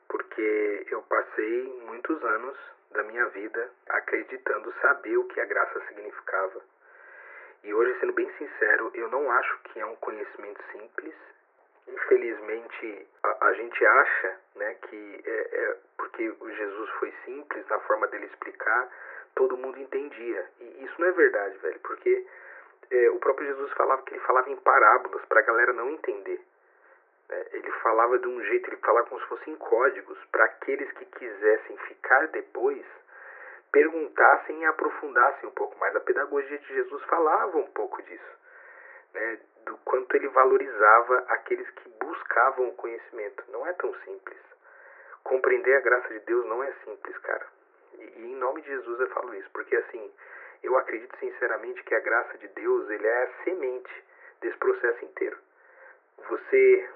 Porque 0.09 0.87
eu 0.91 1.03
passei 1.03 1.79
muitos 1.87 2.21
anos 2.35 2.57
da 2.91 3.03
minha 3.03 3.27
vida 3.29 3.69
acreditando 3.87 4.73
saber 4.81 5.15
o 5.15 5.23
que 5.29 5.39
a 5.39 5.45
graça 5.45 5.79
significava. 5.87 6.59
E 7.63 7.73
hoje, 7.73 7.97
sendo 8.01 8.11
bem 8.11 8.29
sincero, 8.37 8.91
eu 8.93 9.09
não 9.09 9.31
acho 9.31 9.57
que 9.71 9.79
é 9.79 9.85
um 9.85 9.95
conhecimento 9.95 10.59
simples 10.69 11.15
infelizmente 11.87 13.07
a, 13.23 13.47
a, 13.47 13.53
gente 13.53 13.85
acha 13.85 14.39
né, 14.55 14.75
que 14.87 15.23
é, 15.25 15.29
é, 15.29 15.77
porque 15.97 16.29
o 16.39 16.49
Jesus 16.51 16.89
foi 16.99 17.13
simples 17.25 17.67
na 17.67 17.79
forma 17.81 18.07
dele 18.07 18.25
explicar, 18.25 18.89
todo 19.35 19.57
mundo 19.57 19.79
entendia. 19.79 20.47
E 20.59 20.85
isso 20.85 20.93
não 20.99 21.07
é 21.07 21.11
verdade, 21.11 21.57
velho, 21.57 21.79
porque 21.81 22.27
é, 22.91 23.09
o 23.09 23.19
próprio 23.19 23.47
Jesus 23.47 23.71
falava 23.73 24.01
que 24.03 24.13
ele 24.13 24.21
falava 24.21 24.49
em 24.49 24.57
parábolas 24.57 25.23
para 25.25 25.39
a 25.39 25.43
galera 25.43 25.73
não 25.73 25.89
entender. 25.89 26.41
É, 27.29 27.47
ele 27.53 27.71
falava 27.83 28.19
de 28.19 28.27
um 28.27 28.41
jeito, 28.43 28.69
ele 28.69 28.77
falava 28.77 29.07
como 29.07 29.21
se 29.21 29.27
fossem 29.27 29.55
códigos 29.55 30.17
para 30.31 30.45
aqueles 30.45 30.91
que 30.93 31.05
quisessem 31.05 31.77
ficar 31.87 32.27
depois 32.27 32.85
perguntassem 33.71 34.61
e 34.61 34.65
aprofundassem 34.65 35.49
um 35.49 35.51
pouco 35.51 35.75
mais. 35.79 35.95
A 35.95 35.99
pedagogia 35.99 36.59
de 36.59 36.67
Jesus 36.67 37.03
falava 37.05 37.57
um 37.57 37.65
pouco 37.71 38.03
disso 38.03 38.33
né, 39.13 39.39
do 39.65 39.77
quanto 39.79 40.15
ele 40.15 40.27
valorizava 40.29 41.25
aqueles 41.29 41.69
que 41.71 41.89
buscavam 41.99 42.69
o 42.69 42.75
conhecimento. 42.75 43.43
Não 43.49 43.65
é 43.67 43.73
tão 43.73 43.93
simples. 44.05 44.39
Compreender 45.23 45.75
a 45.75 45.81
graça 45.81 46.07
de 46.09 46.19
Deus 46.21 46.45
não 46.45 46.63
é 46.63 46.71
simples, 46.83 47.17
cara. 47.19 47.45
E, 47.97 48.03
e 48.03 48.31
em 48.31 48.35
nome 48.35 48.61
de 48.61 48.67
Jesus 48.67 48.99
eu 48.99 49.09
falo 49.09 49.33
isso, 49.35 49.49
porque 49.51 49.75
assim, 49.75 50.11
eu 50.61 50.77
acredito 50.77 51.17
sinceramente 51.17 51.83
que 51.83 51.95
a 51.95 51.99
graça 51.99 52.37
de 52.37 52.47
Deus 52.49 52.89
ele 52.89 53.07
é 53.07 53.23
a 53.23 53.43
semente 53.43 54.03
desse 54.41 54.57
processo 54.57 55.05
inteiro. 55.05 55.37
Você 56.29 56.89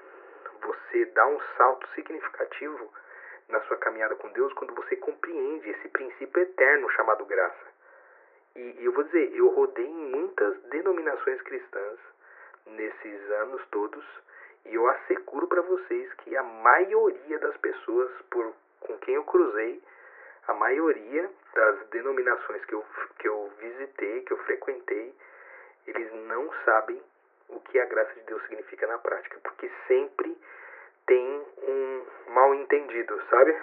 você 0.60 1.04
dá 1.06 1.26
um 1.26 1.40
salto 1.56 1.86
significativo 1.94 2.92
na 3.48 3.60
sua 3.62 3.76
caminhada 3.76 4.16
com 4.16 4.28
Deus 4.30 4.52
quando 4.54 4.74
você 4.74 4.96
compreende 4.96 5.70
esse 5.70 5.88
princípio 5.88 6.42
eterno 6.42 6.90
chamado 6.90 7.24
graça. 7.24 7.68
E 8.56 8.84
eu 8.84 8.92
vou 8.92 9.04
dizer, 9.04 9.32
eu 9.34 9.48
rodei 9.50 9.86
em 9.86 10.10
muitas 10.10 10.60
denominações 10.64 11.40
cristãs 11.42 11.98
nesses 12.70 13.30
anos 13.30 13.62
todos 13.70 14.04
e 14.64 14.74
eu 14.74 14.86
asseguro 14.88 15.46
para 15.46 15.62
vocês 15.62 16.12
que 16.24 16.36
a 16.36 16.42
maioria 16.42 17.38
das 17.38 17.56
pessoas 17.58 18.10
por 18.30 18.52
com 18.80 18.96
quem 18.98 19.14
eu 19.14 19.24
cruzei, 19.24 19.82
a 20.46 20.54
maioria 20.54 21.30
das 21.54 21.88
denominações 21.90 22.64
que 22.64 22.74
eu, 22.74 22.84
que 23.18 23.28
eu 23.28 23.50
visitei, 23.60 24.22
que 24.22 24.32
eu 24.32 24.38
frequentei, 24.44 25.14
eles 25.86 26.12
não 26.26 26.50
sabem 26.64 27.00
o 27.48 27.60
que 27.60 27.78
a 27.78 27.86
graça 27.86 28.14
de 28.14 28.20
Deus 28.22 28.42
significa 28.42 28.86
na 28.86 28.98
prática, 28.98 29.38
porque 29.42 29.70
sempre 29.86 30.36
tem 31.06 31.42
um 31.62 32.04
mal 32.32 32.54
entendido, 32.54 33.20
sabe? 33.30 33.56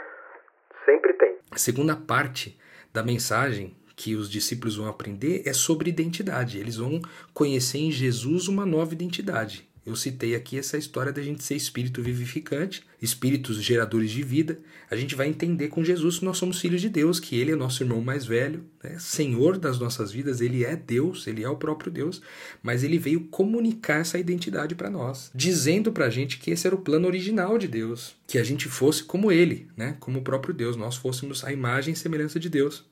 Sempre 0.84 1.14
tem. 1.14 1.38
A 1.52 1.58
segunda 1.58 1.96
parte 1.96 2.60
da 2.92 3.04
mensagem 3.04 3.76
que 3.96 4.16
os 4.16 4.30
discípulos 4.30 4.76
vão 4.76 4.88
aprender 4.88 5.44
é 5.46 5.54
sobre 5.54 5.90
identidade. 5.90 6.58
Eles 6.58 6.76
vão 6.76 7.02
conhecer 7.34 7.80
em 7.80 7.92
Jesus 7.92 8.48
uma 8.48 8.66
nova 8.66 8.94
identidade. 8.94 9.68
Eu 9.86 9.96
citei 9.96 10.34
aqui 10.34 10.58
essa 10.58 10.80
história 10.80 11.14
da 11.14 11.22
gente 11.22 11.44
ser 11.44 11.56
espírito 11.56 12.02
vivificante, 12.02 12.84
espíritos 13.00 13.62
geradores 13.62 14.10
de 14.10 14.24
vida. 14.24 14.60
A 14.90 14.96
gente 14.96 15.14
vai 15.14 15.28
entender 15.28 15.68
com 15.68 15.84
Jesus 15.84 16.18
que 16.18 16.26
nós 16.26 16.40
somos 16.40 16.60
filhos 16.60 16.82
de 16.82 16.90
Deus, 16.90 17.20
que 17.20 17.36
Ele 17.36 17.52
é 17.52 17.56
nosso 17.56 17.84
irmão 17.84 18.02
mais 18.02 18.26
velho, 18.26 18.64
né? 18.84 18.98
Senhor 18.98 19.60
das 19.60 19.78
nossas 19.78 20.12
vidas, 20.12 20.42
Ele 20.42 20.66
é 20.66 20.76
Deus, 20.76 21.28
Ele 21.28 21.44
é 21.44 21.50
o 21.50 21.56
próprio 21.56 21.92
Deus, 21.92 22.20
mas 22.64 22.84
Ele 22.84 22.98
veio 22.98 23.26
comunicar 23.26 24.00
essa 24.00 24.18
identidade 24.18 24.74
para 24.74 24.90
nós, 24.90 25.30
dizendo 25.36 25.92
para 25.92 26.08
a 26.08 26.10
gente 26.10 26.40
que 26.40 26.50
esse 26.50 26.66
era 26.66 26.76
o 26.76 26.82
plano 26.82 27.06
original 27.06 27.56
de 27.60 27.68
Deus, 27.68 28.16
que 28.26 28.40
a 28.40 28.44
gente 28.44 28.68
fosse 28.68 29.04
como 29.04 29.32
Ele, 29.32 29.68
né? 29.78 29.98
como 30.00 30.18
o 30.18 30.24
próprio 30.24 30.54
Deus, 30.54 30.76
nós 30.76 30.96
fôssemos 30.96 31.44
a 31.44 31.54
imagem 31.54 31.94
e 31.94 31.98
semelhança 31.98 32.40
de 32.40 32.50
Deus 32.50 32.84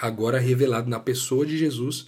agora 0.00 0.38
revelado 0.38 0.88
na 0.88 1.00
pessoa 1.00 1.44
de 1.44 1.56
Jesus, 1.58 2.06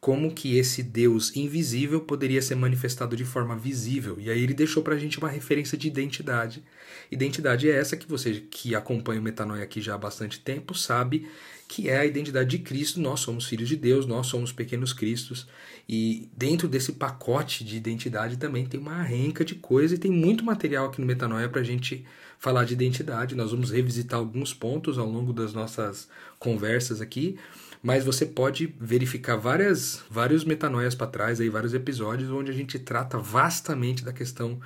como 0.00 0.32
que 0.32 0.56
esse 0.56 0.82
Deus 0.82 1.34
invisível 1.36 2.00
poderia 2.00 2.40
ser 2.40 2.54
manifestado 2.54 3.16
de 3.16 3.24
forma 3.24 3.56
visível. 3.56 4.16
E 4.20 4.30
aí 4.30 4.40
ele 4.40 4.54
deixou 4.54 4.82
para 4.82 4.94
a 4.94 4.98
gente 4.98 5.18
uma 5.18 5.28
referência 5.28 5.76
de 5.76 5.88
identidade. 5.88 6.62
Identidade 7.10 7.68
é 7.68 7.76
essa 7.76 7.96
que 7.96 8.08
você 8.08 8.44
que 8.48 8.76
acompanha 8.76 9.20
o 9.20 9.22
Metanoia 9.22 9.64
aqui 9.64 9.80
já 9.80 9.94
há 9.94 9.98
bastante 9.98 10.38
tempo 10.38 10.72
sabe 10.72 11.26
que 11.66 11.88
é 11.88 11.98
a 11.98 12.06
identidade 12.06 12.48
de 12.48 12.58
Cristo. 12.60 13.00
Nós 13.00 13.20
somos 13.20 13.46
filhos 13.46 13.68
de 13.68 13.76
Deus, 13.76 14.06
nós 14.06 14.28
somos 14.28 14.52
pequenos 14.52 14.92
cristos. 14.92 15.48
E 15.88 16.30
dentro 16.36 16.68
desse 16.68 16.92
pacote 16.92 17.64
de 17.64 17.76
identidade 17.76 18.36
também 18.36 18.66
tem 18.66 18.78
uma 18.78 19.02
renca 19.02 19.44
de 19.44 19.56
coisa 19.56 19.96
e 19.96 19.98
tem 19.98 20.12
muito 20.12 20.44
material 20.44 20.86
aqui 20.86 21.00
no 21.00 21.06
Metanoia 21.06 21.48
para 21.48 21.60
a 21.60 21.64
gente 21.64 22.06
falar 22.38 22.64
de 22.64 22.72
identidade. 22.72 23.34
Nós 23.34 23.50
vamos 23.50 23.72
revisitar 23.72 24.20
alguns 24.20 24.54
pontos 24.54 24.96
ao 24.96 25.10
longo 25.10 25.32
das 25.32 25.52
nossas 25.52 26.08
conversas 26.38 27.00
aqui 27.00 27.36
mas 27.82 28.04
você 28.04 28.26
pode 28.26 28.66
verificar 28.80 29.36
várias, 29.36 30.04
vários 30.10 30.44
metanoias 30.44 30.94
para 30.94 31.06
trás, 31.06 31.40
aí, 31.40 31.48
vários 31.48 31.74
episódios 31.74 32.30
onde 32.30 32.50
a 32.50 32.54
gente 32.54 32.78
trata 32.78 33.18
vastamente 33.18 34.04
da 34.04 34.12
questão 34.12 34.58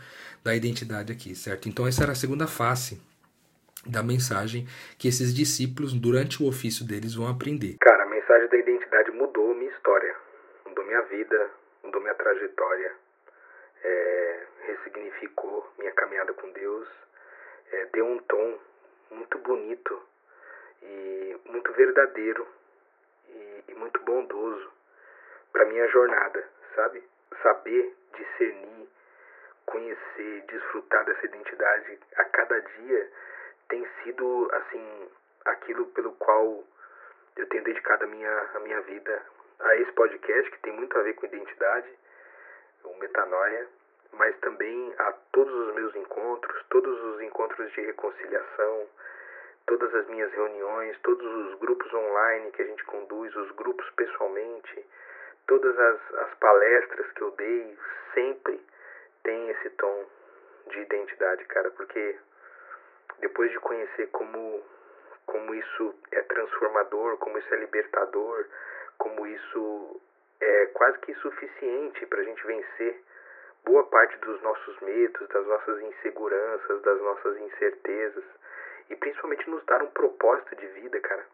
da 0.43 0.55
identidade 0.55 1.13
aqui, 1.13 1.35
certo? 1.35 1.69
Então 1.69 1.87
essa 1.87 2.03
era 2.03 2.13
a 2.13 2.17
segunda 2.17 2.47
face 2.47 3.01
da 3.87 4.03
mensagem 4.03 4.67
que 4.99 5.09
esses 5.09 5.35
discípulos, 5.35 5.93
durante 5.93 6.43
o 6.43 6.47
ofício 6.47 6.87
deles, 6.87 7.15
vão 7.15 7.29
aprender. 7.29 7.77
Cara, 7.81 8.05
a 8.05 8.07
mensagem 8.07 8.49
da 8.49 8.57
identidade 8.57 9.11
mudou 9.11 9.55
minha 9.55 9.71
história, 9.71 10.15
mudou 10.67 10.85
minha 10.85 11.03
vida, 11.03 11.51
mudou 11.85 12.01
minha 12.01 12.15
trajetória, 12.15 12.93
é, 13.85 14.41
ressignificou 14.67 15.69
minha 15.79 15.93
caminhada 15.93 16.33
com 16.33 16.51
Deus, 16.53 16.89
é, 17.73 17.87
deu 17.93 18.07
um 18.07 18.19
tom 18.19 18.59
muito 19.11 19.39
bonito 19.39 20.01
e 20.83 21.37
muito 21.51 21.73
verdadeiro 21.73 22.47
e, 23.33 23.65
e 23.69 23.75
muito 23.75 24.01
bondoso 24.01 24.71
para 25.53 25.67
minha 25.67 25.87
jornada, 25.89 26.49
sabe? 26.75 27.03
Saber 27.43 27.95
discernir, 28.17 28.89
conhecer, 29.67 30.45
desfrutar 30.49 31.05
dessa 31.05 31.27
identidade 31.27 31.99
a 32.17 32.25
cada 32.25 32.61
dia 32.61 33.11
tem 33.69 33.87
sido 34.03 34.51
assim 34.53 35.09
aquilo 35.47 35.87
pelo 35.87 36.13
qual 36.13 36.63
eu 37.37 37.47
tenho 37.49 37.65
dedicado 37.65 38.05
a 38.05 38.07
minha, 38.07 38.51
a 38.55 38.61
minha 38.61 38.81
vida 38.83 39.23
a 39.61 39.77
esse 39.77 39.93
podcast 39.93 40.51
que 40.51 40.61
tem 40.61 40.73
muito 40.73 40.99
a 40.99 41.03
ver 41.03 41.15
com 41.15 41.27
identidade, 41.27 41.89
o 42.85 42.95
Metanoia, 42.99 43.69
mas 44.13 44.37
também 44.41 44.95
a 44.99 45.13
todos 45.33 45.55
os 45.69 45.75
meus 45.75 45.95
encontros, 45.95 46.65
todos 46.69 47.03
os 47.05 47.23
encontros 47.23 47.73
de 47.73 47.81
reconciliação, 47.81 48.87
todas 49.67 49.95
as 49.95 50.07
minhas 50.09 50.33
reuniões, 50.33 50.99
todos 51.03 51.27
os 51.27 51.59
grupos 51.59 51.93
online 51.95 52.51
que 52.53 52.63
a 52.63 52.67
gente 52.67 52.85
conduz, 52.85 53.35
os 53.37 53.51
grupos 53.53 53.89
pessoalmente, 53.91 54.87
todas 55.47 55.79
as, 55.79 56.15
as 56.15 56.35
palestras 56.35 57.11
que 57.13 57.23
eu 57.23 57.31
dei, 57.33 57.79
sempre 58.15 58.61
tem 59.23 59.51
esse 59.51 59.71
tom 59.71 60.05
de 60.69 60.81
identidade, 60.81 61.45
cara, 61.47 61.71
porque 61.71 62.17
depois 63.21 63.51
de 63.51 63.59
conhecer 63.61 64.09
como, 64.09 64.63
como 65.27 65.55
isso 65.55 65.95
é 66.11 66.23
transformador, 66.23 67.17
como 67.19 67.39
isso 67.39 67.55
é 67.55 67.59
libertador, 67.59 68.47
como 68.99 69.27
isso 69.27 70.01
é 70.41 70.67
quase 70.67 70.99
que 70.99 71.15
suficiente 71.15 72.05
para 72.07 72.21
a 72.21 72.25
gente 72.25 72.45
vencer 72.47 73.01
boa 73.65 73.85
parte 73.87 74.17
dos 74.19 74.43
nossos 74.43 74.81
medos, 74.81 75.29
das 75.29 75.47
nossas 75.47 75.81
inseguranças, 75.83 76.83
das 76.83 77.01
nossas 77.01 77.39
incertezas 77.39 78.25
e 78.91 78.97
principalmente 78.97 79.49
nos 79.49 79.65
dar 79.65 79.83
um 79.83 79.91
propósito 79.91 80.57
de 80.57 80.67
vida, 80.69 81.01
cara. 81.01 81.25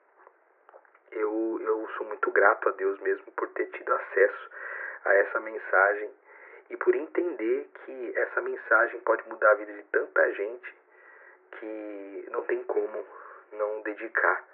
Eu, 1.13 1.59
eu 1.61 1.89
sou 1.97 2.07
muito 2.07 2.31
grato 2.31 2.69
a 2.69 2.73
Deus 2.73 2.99
mesmo 3.01 3.33
por 3.33 3.49
ter 3.49 3.67
tido 3.71 3.95
acesso 3.95 4.51
a 5.05 5.15
essa 5.15 5.41
mensagem 5.41 6.11
e 6.71 6.77
por 6.77 6.95
entender 6.95 7.69
que 7.85 8.13
essa 8.17 8.41
mensagem 8.43 9.01
pode 9.01 9.27
mudar 9.29 9.51
a 9.51 9.55
vida 9.55 9.73
de 9.73 9.83
tanta 9.85 10.33
gente 10.33 10.75
que 11.53 12.29
não 12.31 12.43
tem 12.43 12.63
como 12.65 13.07
não 13.53 13.81
dedicar 13.83 14.45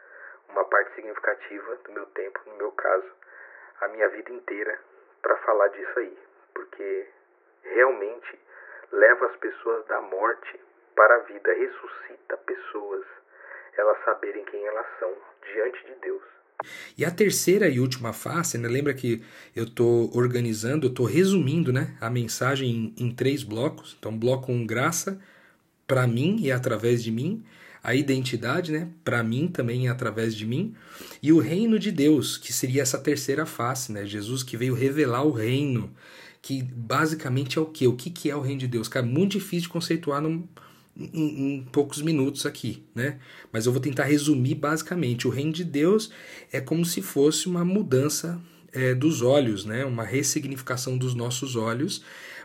uma 0.48 0.64
parte 0.64 0.94
significativa 0.94 1.76
do 1.76 1.92
meu 1.92 2.06
tempo, 2.06 2.40
no 2.46 2.56
meu 2.56 2.72
caso, 2.72 3.10
a 3.80 3.88
minha 3.88 4.08
vida 4.08 4.32
inteira, 4.32 4.78
para 5.20 5.36
falar 5.38 5.68
disso 5.68 5.98
aí, 5.98 6.18
porque 6.54 7.08
realmente 7.62 8.38
leva 8.92 9.26
as 9.26 9.36
pessoas 9.36 9.84
da 9.86 10.00
morte 10.00 10.60
para 10.94 11.16
a 11.16 11.18
vida, 11.20 11.52
ressuscita 11.52 12.36
pessoas, 12.46 13.04
elas 13.76 13.96
saberem 14.04 14.44
quem 14.44 14.64
elas 14.66 14.86
são 14.98 15.12
diante 15.52 15.86
de 15.86 15.94
Deus. 16.00 16.22
E 16.96 17.04
a 17.04 17.10
terceira 17.10 17.68
e 17.68 17.80
última 17.80 18.12
face, 18.12 18.56
né? 18.56 18.68
lembra 18.68 18.94
que 18.94 19.22
eu 19.54 19.64
estou 19.64 20.10
organizando, 20.16 20.86
eu 20.86 20.90
estou 20.90 21.06
resumindo 21.06 21.72
né? 21.72 21.96
a 22.00 22.08
mensagem 22.08 22.94
em, 22.98 23.04
em, 23.04 23.14
três 23.14 23.42
blocos. 23.42 23.96
Então, 23.98 24.16
bloco 24.16 24.50
1, 24.50 24.54
um, 24.54 24.66
graça, 24.66 25.20
para 25.86 26.06
mim 26.06 26.38
e 26.40 26.50
através 26.50 27.02
de 27.02 27.10
mim. 27.10 27.44
A 27.82 27.94
identidade, 27.94 28.72
né? 28.72 28.88
para 29.04 29.22
mim 29.22 29.46
também 29.48 29.84
e 29.84 29.88
através 29.88 30.34
de 30.34 30.46
mim. 30.46 30.74
E 31.22 31.32
o 31.32 31.38
reino 31.38 31.78
de 31.78 31.92
Deus, 31.92 32.38
que 32.38 32.52
seria 32.52 32.80
essa 32.80 32.98
terceira 32.98 33.44
face, 33.44 33.92
né? 33.92 34.06
Jesus 34.06 34.42
que 34.42 34.56
veio 34.56 34.72
revelar 34.72 35.22
o 35.22 35.30
reino, 35.30 35.94
que 36.40 36.62
basicamente 36.62 37.58
é 37.58 37.60
o 37.60 37.66
quê? 37.66 37.86
O 37.86 37.94
que, 37.94 38.08
que 38.08 38.30
é 38.30 38.36
o 38.36 38.40
reino 38.40 38.60
de 38.60 38.68
Deus? 38.68 38.88
Cara, 38.88 39.04
muito 39.04 39.32
difícil 39.32 39.62
de 39.62 39.68
conceituar 39.68 40.22
num, 40.22 40.48
em, 40.96 41.54
em, 41.56 41.62
poucos 41.72 42.00
minutos 42.00 42.46
aqui, 42.46 42.84
né? 42.94 43.18
Mas 43.52 43.66
eu 43.66 43.72
vou 43.72 43.80
tentar 43.80 44.04
resumir 44.04 44.54
basicamente. 44.54 45.26
O 45.26 45.30
reino 45.30 45.52
de 45.52 45.64
Deus 45.64 46.10
é 46.52 46.60
como 46.60 46.84
se 46.84 47.02
fosse 47.02 47.46
uma 47.46 47.64
mudança 47.64 48.40
é, 48.72 48.94
dos 48.94 49.22
olhos, 49.22 49.64
né? 49.64 49.84
Uma 49.84 50.04
ressignificação 50.04 50.96
dos 50.96 51.14
nossos 51.14 51.56
olhos 51.56 52.02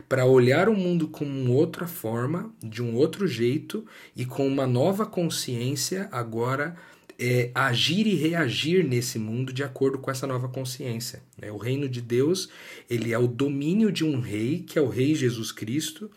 para 0.08 0.24
olhar 0.24 0.68
o 0.68 0.74
mundo 0.74 1.08
com 1.08 1.48
outra 1.50 1.86
forma, 1.86 2.52
de 2.62 2.82
um 2.82 2.94
outro 2.94 3.26
jeito 3.26 3.84
e 4.16 4.24
com 4.24 4.46
uma 4.46 4.66
nova 4.66 5.06
consciência 5.06 6.08
agora 6.10 6.76
é, 7.20 7.50
agir 7.54 8.06
e 8.06 8.14
reagir 8.14 8.82
nesse 8.82 9.18
mundo 9.18 9.52
de 9.52 9.62
acordo 9.62 9.98
com 9.98 10.10
essa 10.10 10.26
nova 10.26 10.48
consciência. 10.48 11.22
Né? 11.36 11.52
O 11.52 11.58
reino 11.58 11.86
de 11.86 12.00
Deus 12.00 12.48
ele 12.88 13.12
é 13.12 13.18
o 13.18 13.28
domínio 13.28 13.92
de 13.92 14.04
um 14.04 14.20
rei 14.20 14.60
que 14.60 14.78
é 14.78 14.82
o 14.82 14.88
rei 14.88 15.14
Jesus 15.14 15.52
Cristo 15.52 16.10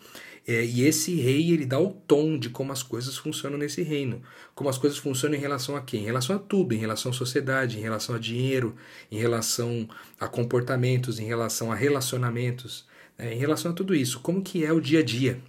é, 0.46 0.64
e 0.64 0.82
esse 0.82 1.14
rei 1.14 1.52
ele 1.52 1.64
dá 1.64 1.80
o 1.80 1.90
tom 1.90 2.38
de 2.38 2.50
como 2.50 2.70
as 2.70 2.82
coisas 2.82 3.16
funcionam 3.16 3.56
nesse 3.56 3.82
reino. 3.82 4.22
Como 4.54 4.68
as 4.68 4.76
coisas 4.76 4.98
funcionam 4.98 5.36
em 5.36 5.40
relação 5.40 5.74
a 5.74 5.80
quem? 5.80 6.02
Em 6.02 6.04
relação 6.04 6.36
a 6.36 6.38
tudo, 6.38 6.74
em 6.74 6.78
relação 6.78 7.10
à 7.10 7.14
sociedade, 7.14 7.78
em 7.78 7.80
relação 7.80 8.14
a 8.14 8.18
dinheiro, 8.18 8.76
em 9.10 9.18
relação 9.18 9.88
a 10.20 10.28
comportamentos, 10.28 11.18
em 11.18 11.24
relação 11.24 11.72
a 11.72 11.74
relacionamentos, 11.74 12.86
né? 13.16 13.34
em 13.34 13.38
relação 13.38 13.70
a 13.70 13.74
tudo 13.74 13.94
isso. 13.94 14.20
Como 14.20 14.42
que 14.42 14.64
é 14.64 14.72
o 14.72 14.80
dia 14.80 15.00
a 15.00 15.02
dia? 15.02 15.40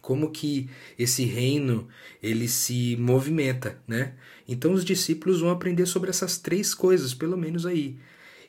Como 0.00 0.30
que 0.30 0.70
esse 0.98 1.24
reino 1.24 1.86
ele 2.22 2.48
se 2.48 2.96
movimenta, 2.98 3.78
né? 3.88 4.12
Então 4.46 4.72
os 4.72 4.84
discípulos 4.84 5.40
vão 5.40 5.50
aprender 5.50 5.86
sobre 5.86 6.10
essas 6.10 6.36
três 6.36 6.74
coisas, 6.74 7.14
pelo 7.14 7.38
menos 7.38 7.64
aí. 7.64 7.96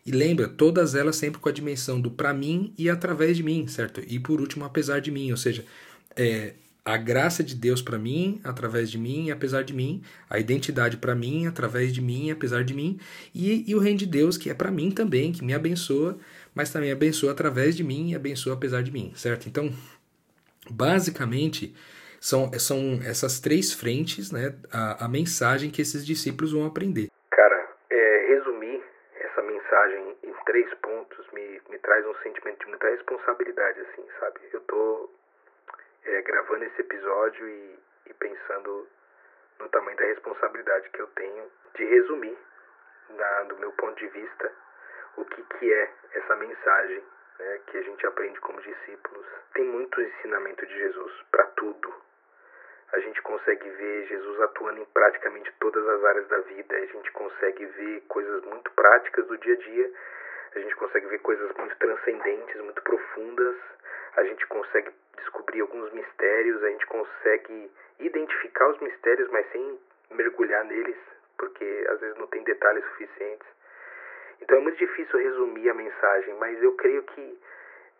E 0.05 0.11
lembra, 0.11 0.47
todas 0.47 0.93
elas 0.93 1.15
sempre 1.15 1.41
com 1.41 1.49
a 1.49 1.51
dimensão 1.51 1.99
do 1.99 2.11
para 2.11 2.31
mim 2.31 2.71
e 2.77 2.87
através 2.91 3.35
de 3.35 3.41
mim, 3.41 3.67
certo? 3.67 4.01
E 4.05 4.19
por 4.19 4.39
último, 4.39 4.63
apesar 4.63 4.99
de 4.99 5.09
mim, 5.09 5.31
ou 5.31 5.37
seja, 5.37 5.65
é, 6.15 6.53
a 6.85 6.95
graça 6.95 7.43
de 7.43 7.55
Deus 7.55 7.81
para 7.81 7.97
mim, 7.97 8.39
através 8.43 8.91
de 8.91 8.99
mim 8.99 9.31
apesar 9.31 9.63
de 9.63 9.73
mim, 9.73 10.03
a 10.29 10.37
identidade 10.37 10.97
para 10.97 11.15
mim, 11.15 11.47
através 11.47 11.91
de 11.91 12.01
mim 12.01 12.29
apesar 12.29 12.63
de 12.63 12.75
mim, 12.75 12.99
e, 13.33 13.67
e 13.67 13.73
o 13.73 13.79
reino 13.79 13.97
de 13.97 14.05
Deus 14.05 14.37
que 14.37 14.47
é 14.51 14.53
para 14.53 14.69
mim 14.69 14.91
também, 14.91 15.31
que 15.31 15.43
me 15.43 15.55
abençoa, 15.55 16.19
mas 16.53 16.71
também 16.71 16.91
abençoa 16.91 17.31
através 17.31 17.75
de 17.75 17.83
mim 17.83 18.11
e 18.11 18.15
abençoa 18.15 18.53
apesar 18.53 18.83
de 18.83 18.91
mim, 18.91 19.11
certo? 19.15 19.49
Então, 19.49 19.73
basicamente, 20.69 21.73
são, 22.21 22.51
são 22.59 22.99
essas 23.03 23.39
três 23.39 23.73
frentes, 23.73 24.31
né, 24.31 24.53
a, 24.71 25.05
a 25.05 25.07
mensagem 25.07 25.71
que 25.71 25.81
esses 25.81 26.05
discípulos 26.05 26.51
vão 26.51 26.63
aprender. 26.63 27.07
três 30.45 30.73
pontos 30.75 31.25
me, 31.33 31.59
me 31.69 31.74
traz 31.85 32.03
um 32.07 32.15
sentimento 32.15 32.59
de 32.61 32.65
muita 32.65 32.89
responsabilidade, 32.89 33.79
assim, 33.79 34.07
sabe? 34.19 34.39
Eu 34.51 34.59
tô 34.61 35.09
é, 36.03 36.21
gravando 36.23 36.65
esse 36.65 36.81
episódio 36.81 37.47
e, 37.47 37.79
e 38.07 38.13
pensando 38.15 38.87
no 39.59 39.69
tamanho 39.69 39.95
da 39.95 40.05
responsabilidade 40.05 40.89
que 40.89 40.99
eu 40.99 41.07
tenho 41.09 41.51
de 41.75 41.85
resumir, 41.85 42.37
na, 43.09 43.43
do 43.43 43.57
meu 43.57 43.71
ponto 43.73 43.95
de 43.99 44.07
vista, 44.07 44.51
o 45.17 45.25
que, 45.25 45.43
que 45.43 45.71
é 45.71 45.93
essa 46.13 46.35
mensagem 46.35 47.03
né, 47.37 47.61
que 47.67 47.77
a 47.77 47.81
gente 47.83 48.07
aprende 48.07 48.39
como 48.39 48.59
discípulos. 48.61 49.25
Tem 49.53 49.65
muito 49.65 50.01
ensinamento 50.01 50.65
de 50.65 50.73
Jesus 50.73 51.13
para 51.31 51.45
tudo. 51.55 51.93
A 52.93 52.99
gente 52.99 53.21
consegue 53.21 53.69
ver 53.69 54.07
Jesus 54.07 54.41
atuando 54.41 54.81
em 54.81 54.85
praticamente 54.85 55.53
todas 55.59 55.87
as 55.87 56.03
áreas 56.03 56.27
da 56.29 56.39
vida, 56.39 56.77
a 56.77 56.85
gente 56.87 57.11
consegue 57.11 57.63
ver 57.63 58.01
coisas 58.07 58.43
muito 58.45 58.71
práticas 58.71 59.27
do 59.27 59.37
dia 59.37 59.53
a 59.53 59.57
dia 59.57 59.91
a 60.55 60.59
gente 60.59 60.75
consegue 60.75 61.07
ver 61.07 61.19
coisas 61.19 61.51
muito 61.57 61.75
transcendentes, 61.77 62.61
muito 62.61 62.81
profundas, 62.81 63.55
a 64.15 64.23
gente 64.23 64.45
consegue 64.47 64.91
descobrir 65.17 65.61
alguns 65.61 65.91
mistérios, 65.91 66.63
a 66.63 66.69
gente 66.69 66.85
consegue 66.87 67.71
identificar 67.99 68.69
os 68.69 68.79
mistérios, 68.79 69.29
mas 69.31 69.49
sem 69.51 69.79
mergulhar 70.11 70.63
neles, 70.65 70.97
porque 71.37 71.85
às 71.89 71.99
vezes 71.99 72.17
não 72.17 72.27
tem 72.27 72.43
detalhes 72.43 72.83
suficientes. 72.85 73.47
Então 74.41 74.57
é 74.57 74.61
muito 74.61 74.77
difícil 74.77 75.19
resumir 75.19 75.69
a 75.69 75.73
mensagem, 75.73 76.33
mas 76.35 76.61
eu 76.61 76.73
creio 76.75 77.03
que 77.03 77.39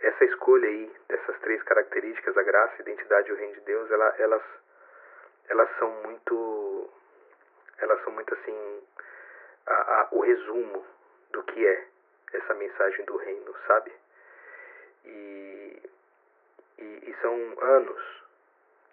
essa 0.01 0.25
escolha 0.25 0.67
aí 0.67 0.91
dessas 1.09 1.39
três 1.39 1.61
características, 1.63 2.37
a 2.37 2.43
graça, 2.43 2.75
a 2.77 2.81
identidade 2.81 3.29
e 3.29 3.33
o 3.33 3.35
reino 3.35 3.53
de 3.53 3.61
Deus, 3.61 3.89
ela, 3.91 4.15
elas, 4.17 4.43
elas 5.49 5.69
são 5.77 5.89
muito, 6.03 6.89
elas 7.79 8.03
são 8.03 8.13
muito 8.13 8.33
assim, 8.33 8.83
a, 9.67 9.73
a, 9.73 10.07
o 10.11 10.19
resumo 10.21 10.85
do 11.31 11.43
que 11.43 11.65
é 11.65 11.94
essa 12.33 12.53
mensagem 12.53 13.05
do 13.05 13.17
reino, 13.17 13.55
sabe? 13.67 13.91
E, 15.05 15.81
e, 16.77 16.83
e 16.83 17.15
são 17.21 17.33
anos 17.61 18.01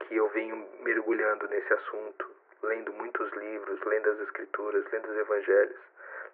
que 0.01 0.17
eu 0.17 0.29
venho 0.29 0.69
mergulhando 0.81 1.49
nesse 1.49 1.73
assunto, 1.73 2.31
lendo 2.63 2.93
muitos 2.93 3.31
livros, 3.33 3.81
lendo 3.85 4.11
as 4.11 4.21
escrituras, 4.21 4.85
lendo 4.93 5.11
os 5.11 5.17
evangelhos, 5.17 5.81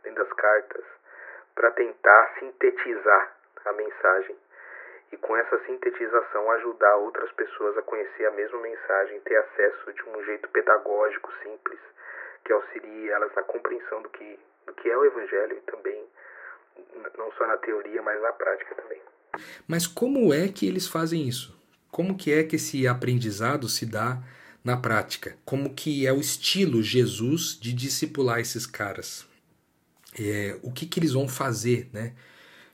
lendo 0.05 0.23
as 0.23 0.33
cartas, 0.33 0.85
para 1.55 1.71
tentar 1.73 2.35
sintetizar 2.39 3.37
a 3.65 3.73
mensagem 3.73 4.37
e 5.11 5.17
com 5.17 5.37
essa 5.37 5.59
sintetização 5.65 6.51
ajudar 6.53 6.97
outras 6.97 7.31
pessoas 7.33 7.77
a 7.79 7.83
conhecer 7.83 8.27
a 8.27 8.31
mesma 8.31 8.59
mensagem, 8.61 9.21
ter 9.21 9.37
acesso 9.37 9.93
de 9.93 10.03
um 10.05 10.23
jeito 10.25 10.49
pedagógico, 10.51 11.33
simples, 11.43 11.81
que 12.45 12.53
auxilie 12.53 13.11
elas 13.11 13.35
na 13.35 13.43
compreensão 13.43 14.03
do 14.03 14.11
que, 14.11 14.39
do 14.67 14.75
que 14.75 14.91
é 14.91 14.97
o 14.97 15.05
Evangelho 15.05 15.57
e 15.57 15.61
também 15.63 16.09
não 17.17 17.31
só 17.33 17.47
na 17.47 17.57
teoria, 17.59 18.03
mas 18.03 18.21
na 18.23 18.33
prática 18.33 18.75
também. 18.75 19.01
Mas 19.67 19.87
como 19.87 20.33
é 20.33 20.49
que 20.49 20.67
eles 20.67 20.87
fazem 20.87 21.29
isso? 21.29 21.57
Como 21.91 22.17
que 22.17 22.33
é 22.33 22.43
que 22.43 22.57
esse 22.57 22.87
aprendizado 22.87 23.69
se 23.69 23.87
dá 23.87 24.23
na 24.63 24.77
prática? 24.77 25.37
Como 25.45 25.75
que 25.75 26.07
é 26.07 26.13
o 26.13 26.21
estilo 26.21 26.83
Jesus 26.83 27.59
de 27.61 27.73
discipular 27.73 28.41
esses 28.41 28.67
caras? 28.67 29.27
É, 30.19 30.59
o 30.63 30.73
que, 30.73 30.87
que 30.87 30.99
eles 30.99 31.13
vão 31.13 31.29
fazer, 31.29 31.89
né? 31.93 32.15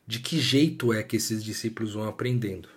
De 0.07 0.19
que 0.19 0.39
jeito 0.39 0.93
é 0.93 1.03
que 1.03 1.17
esses 1.17 1.43
discípulos 1.43 1.95
vão 1.95 2.07
aprendendo? 2.07 2.69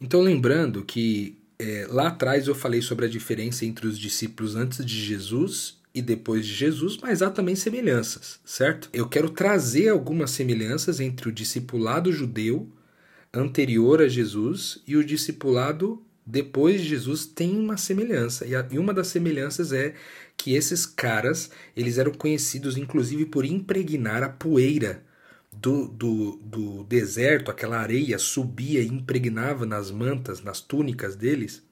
Então, 0.00 0.20
lembrando 0.20 0.84
que 0.84 1.40
é, 1.58 1.86
lá 1.88 2.08
atrás 2.08 2.46
eu 2.48 2.54
falei 2.54 2.82
sobre 2.82 3.06
a 3.06 3.08
diferença 3.08 3.64
entre 3.64 3.86
os 3.86 3.98
discípulos 3.98 4.56
antes 4.56 4.84
de 4.84 5.00
Jesus 5.00 5.80
e 5.96 6.02
depois 6.02 6.44
de 6.44 6.52
Jesus, 6.52 6.98
mas 7.00 7.22
há 7.22 7.30
também 7.30 7.56
semelhanças, 7.56 8.38
certo? 8.44 8.90
Eu 8.92 9.08
quero 9.08 9.30
trazer 9.30 9.88
algumas 9.88 10.30
semelhanças 10.30 11.00
entre 11.00 11.30
o 11.30 11.32
discipulado 11.32 12.12
judeu 12.12 12.70
anterior 13.32 14.02
a 14.02 14.06
Jesus 14.06 14.78
e 14.86 14.94
o 14.94 15.02
discipulado 15.02 16.02
depois 16.26 16.82
de 16.82 16.88
Jesus 16.88 17.24
tem 17.24 17.58
uma 17.58 17.78
semelhança. 17.78 18.44
E 18.70 18.78
uma 18.78 18.92
das 18.92 19.06
semelhanças 19.06 19.72
é 19.72 19.94
que 20.36 20.54
esses 20.54 20.84
caras, 20.84 21.50
eles 21.74 21.96
eram 21.96 22.12
conhecidos 22.12 22.76
inclusive 22.76 23.24
por 23.24 23.46
impregnar 23.46 24.22
a 24.22 24.28
poeira 24.28 25.02
do, 25.50 25.88
do, 25.88 26.36
do 26.42 26.84
deserto, 26.84 27.50
aquela 27.50 27.78
areia 27.78 28.18
subia 28.18 28.82
e 28.82 28.88
impregnava 28.88 29.64
nas 29.64 29.90
mantas, 29.90 30.42
nas 30.42 30.60
túnicas 30.60 31.16
deles, 31.16 31.62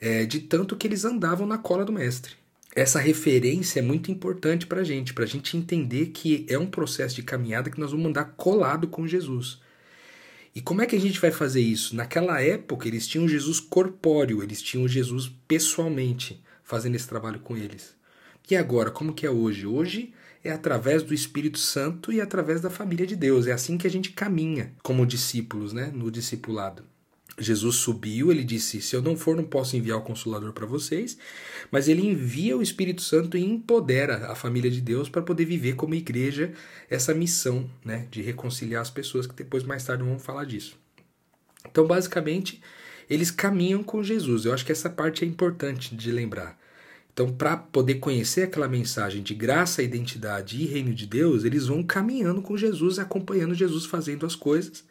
é, 0.00 0.24
de 0.24 0.38
tanto 0.38 0.76
que 0.76 0.86
eles 0.86 1.04
andavam 1.04 1.48
na 1.48 1.58
cola 1.58 1.84
do 1.84 1.92
mestre 1.92 2.39
essa 2.74 3.00
referência 3.00 3.80
é 3.80 3.82
muito 3.82 4.10
importante 4.10 4.66
para 4.66 4.80
a 4.80 4.84
gente, 4.84 5.12
para 5.12 5.24
a 5.24 5.26
gente 5.26 5.56
entender 5.56 6.06
que 6.06 6.46
é 6.48 6.56
um 6.56 6.66
processo 6.66 7.16
de 7.16 7.22
caminhada 7.22 7.70
que 7.70 7.80
nós 7.80 7.90
vamos 7.90 8.06
andar 8.06 8.24
colado 8.36 8.86
com 8.86 9.06
Jesus. 9.06 9.58
E 10.54 10.60
como 10.60 10.82
é 10.82 10.86
que 10.86 10.96
a 10.96 11.00
gente 11.00 11.20
vai 11.20 11.30
fazer 11.30 11.60
isso? 11.60 11.94
Naquela 11.96 12.40
época, 12.40 12.86
eles 12.86 13.06
tinham 13.06 13.28
Jesus 13.28 13.60
corpóreo, 13.60 14.42
eles 14.42 14.62
tinham 14.62 14.86
Jesus 14.86 15.30
pessoalmente 15.46 16.42
fazendo 16.62 16.94
esse 16.94 17.08
trabalho 17.08 17.40
com 17.40 17.56
eles. 17.56 17.94
E 18.48 18.56
agora, 18.56 18.90
como 18.90 19.12
que 19.12 19.26
é 19.26 19.30
hoje? 19.30 19.66
Hoje 19.66 20.12
é 20.42 20.50
através 20.50 21.02
do 21.02 21.14
Espírito 21.14 21.58
Santo 21.58 22.12
e 22.12 22.20
através 22.20 22.60
da 22.60 22.70
família 22.70 23.06
de 23.06 23.14
Deus. 23.14 23.46
É 23.46 23.52
assim 23.52 23.78
que 23.78 23.86
a 23.86 23.90
gente 23.90 24.10
caminha 24.10 24.72
como 24.82 25.06
discípulos, 25.06 25.72
né, 25.72 25.92
no 25.94 26.10
discipulado. 26.10 26.84
Jesus 27.40 27.76
subiu, 27.76 28.30
ele 28.30 28.44
disse: 28.44 28.80
Se 28.82 28.94
eu 28.94 29.00
não 29.00 29.16
for, 29.16 29.34
não 29.34 29.44
posso 29.44 29.76
enviar 29.76 29.98
o 29.98 30.02
Consolador 30.02 30.52
para 30.52 30.66
vocês. 30.66 31.16
Mas 31.70 31.88
ele 31.88 32.06
envia 32.06 32.56
o 32.56 32.62
Espírito 32.62 33.00
Santo 33.00 33.36
e 33.36 33.44
empodera 33.44 34.30
a 34.30 34.34
família 34.34 34.70
de 34.70 34.80
Deus 34.80 35.08
para 35.08 35.22
poder 35.22 35.46
viver 35.46 35.74
como 35.74 35.94
igreja 35.94 36.52
essa 36.88 37.14
missão 37.14 37.68
né, 37.84 38.06
de 38.10 38.20
reconciliar 38.20 38.82
as 38.82 38.90
pessoas, 38.90 39.26
que 39.26 39.34
depois, 39.34 39.64
mais 39.64 39.84
tarde, 39.84 40.02
vamos 40.02 40.22
falar 40.22 40.44
disso. 40.44 40.76
Então, 41.68 41.86
basicamente, 41.86 42.60
eles 43.08 43.30
caminham 43.30 43.82
com 43.82 44.02
Jesus. 44.02 44.44
Eu 44.44 44.52
acho 44.52 44.64
que 44.64 44.72
essa 44.72 44.90
parte 44.90 45.24
é 45.24 45.28
importante 45.28 45.94
de 45.94 46.12
lembrar. 46.12 46.58
Então, 47.12 47.32
para 47.32 47.56
poder 47.56 47.96
conhecer 47.96 48.42
aquela 48.42 48.68
mensagem 48.68 49.22
de 49.22 49.34
graça, 49.34 49.82
identidade 49.82 50.56
e 50.62 50.66
reino 50.66 50.94
de 50.94 51.06
Deus, 51.06 51.44
eles 51.44 51.66
vão 51.66 51.82
caminhando 51.82 52.40
com 52.40 52.56
Jesus, 52.56 52.98
acompanhando 52.98 53.54
Jesus 53.54 53.84
fazendo 53.84 54.24
as 54.24 54.34
coisas. 54.34 54.84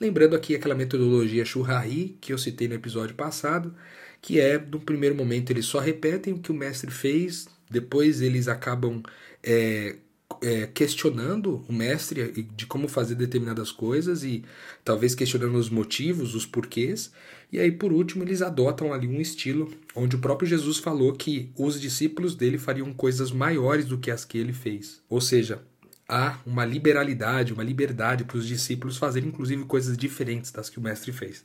Lembrando 0.00 0.36
aqui 0.36 0.54
aquela 0.54 0.74
metodologia 0.74 1.44
Shurrahi 1.44 2.16
que 2.20 2.32
eu 2.32 2.38
citei 2.38 2.68
no 2.68 2.74
episódio 2.74 3.14
passado, 3.16 3.74
que 4.22 4.38
é, 4.38 4.58
no 4.58 4.80
primeiro 4.80 5.14
momento, 5.14 5.50
eles 5.50 5.66
só 5.66 5.78
repetem 5.78 6.34
o 6.34 6.38
que 6.38 6.52
o 6.52 6.54
mestre 6.54 6.90
fez, 6.90 7.48
depois 7.70 8.20
eles 8.20 8.46
acabam 8.48 9.02
é, 9.42 9.96
é, 10.42 10.66
questionando 10.66 11.64
o 11.68 11.72
mestre 11.72 12.46
de 12.54 12.66
como 12.66 12.86
fazer 12.86 13.14
determinadas 13.14 13.72
coisas 13.72 14.22
e 14.22 14.44
talvez 14.84 15.14
questionando 15.14 15.56
os 15.56 15.68
motivos, 15.68 16.34
os 16.34 16.46
porquês. 16.46 17.12
E 17.50 17.58
aí, 17.58 17.72
por 17.72 17.92
último, 17.92 18.22
eles 18.22 18.42
adotam 18.42 18.92
ali 18.92 19.08
um 19.08 19.20
estilo 19.20 19.72
onde 19.94 20.16
o 20.16 20.20
próprio 20.20 20.48
Jesus 20.48 20.78
falou 20.78 21.12
que 21.12 21.50
os 21.56 21.80
discípulos 21.80 22.34
dele 22.34 22.58
fariam 22.58 22.92
coisas 22.92 23.32
maiores 23.32 23.86
do 23.86 23.98
que 23.98 24.10
as 24.10 24.24
que 24.24 24.38
ele 24.38 24.52
fez. 24.52 25.00
Ou 25.08 25.20
seja, 25.20 25.62
há 26.08 26.38
uma 26.46 26.64
liberalidade, 26.64 27.52
uma 27.52 27.62
liberdade 27.62 28.24
para 28.24 28.38
os 28.38 28.46
discípulos 28.46 28.96
fazerem, 28.96 29.28
inclusive, 29.28 29.64
coisas 29.64 29.96
diferentes 29.96 30.50
das 30.50 30.70
que 30.70 30.78
o 30.78 30.82
mestre 30.82 31.12
fez. 31.12 31.44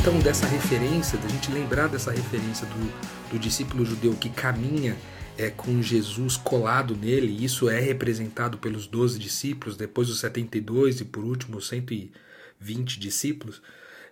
então 0.00 0.20
dessa 0.20 0.46
referência, 0.46 1.18
da 1.18 1.28
gente 1.28 1.50
lembrar 1.50 1.86
dessa 1.88 2.10
referência 2.10 2.66
do, 2.66 3.30
do 3.30 3.38
discípulo 3.38 3.84
judeu 3.84 4.14
que 4.14 4.30
caminha 4.30 4.96
é, 5.38 5.48
com 5.48 5.80
Jesus 5.80 6.36
colado 6.36 6.96
nele, 6.96 7.44
isso 7.44 7.70
é 7.70 7.78
representado 7.78 8.58
pelos 8.58 8.88
12 8.88 9.20
discípulos, 9.20 9.76
depois 9.76 10.10
os 10.10 10.18
72 10.18 11.00
e 11.00 11.04
por 11.04 11.22
último 11.22 11.58
os 11.58 11.68
120 11.68 12.98
discípulos, 12.98 13.62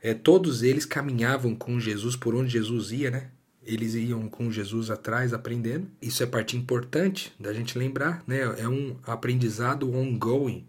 é, 0.00 0.14
todos 0.14 0.62
eles 0.62 0.86
caminhavam 0.86 1.56
com 1.56 1.80
Jesus 1.80 2.14
por 2.14 2.36
onde 2.36 2.50
Jesus 2.50 2.92
ia, 2.92 3.10
né? 3.10 3.30
Eles 3.64 3.94
iam 3.94 4.28
com 4.28 4.52
Jesus 4.52 4.88
atrás 4.88 5.34
aprendendo. 5.34 5.88
Isso 6.00 6.22
é 6.22 6.26
parte 6.26 6.56
importante 6.56 7.32
da 7.40 7.52
gente 7.52 7.76
lembrar, 7.76 8.22
né? 8.24 8.42
É 8.58 8.68
um 8.68 8.96
aprendizado 9.02 9.92
ongoing, 9.92 10.64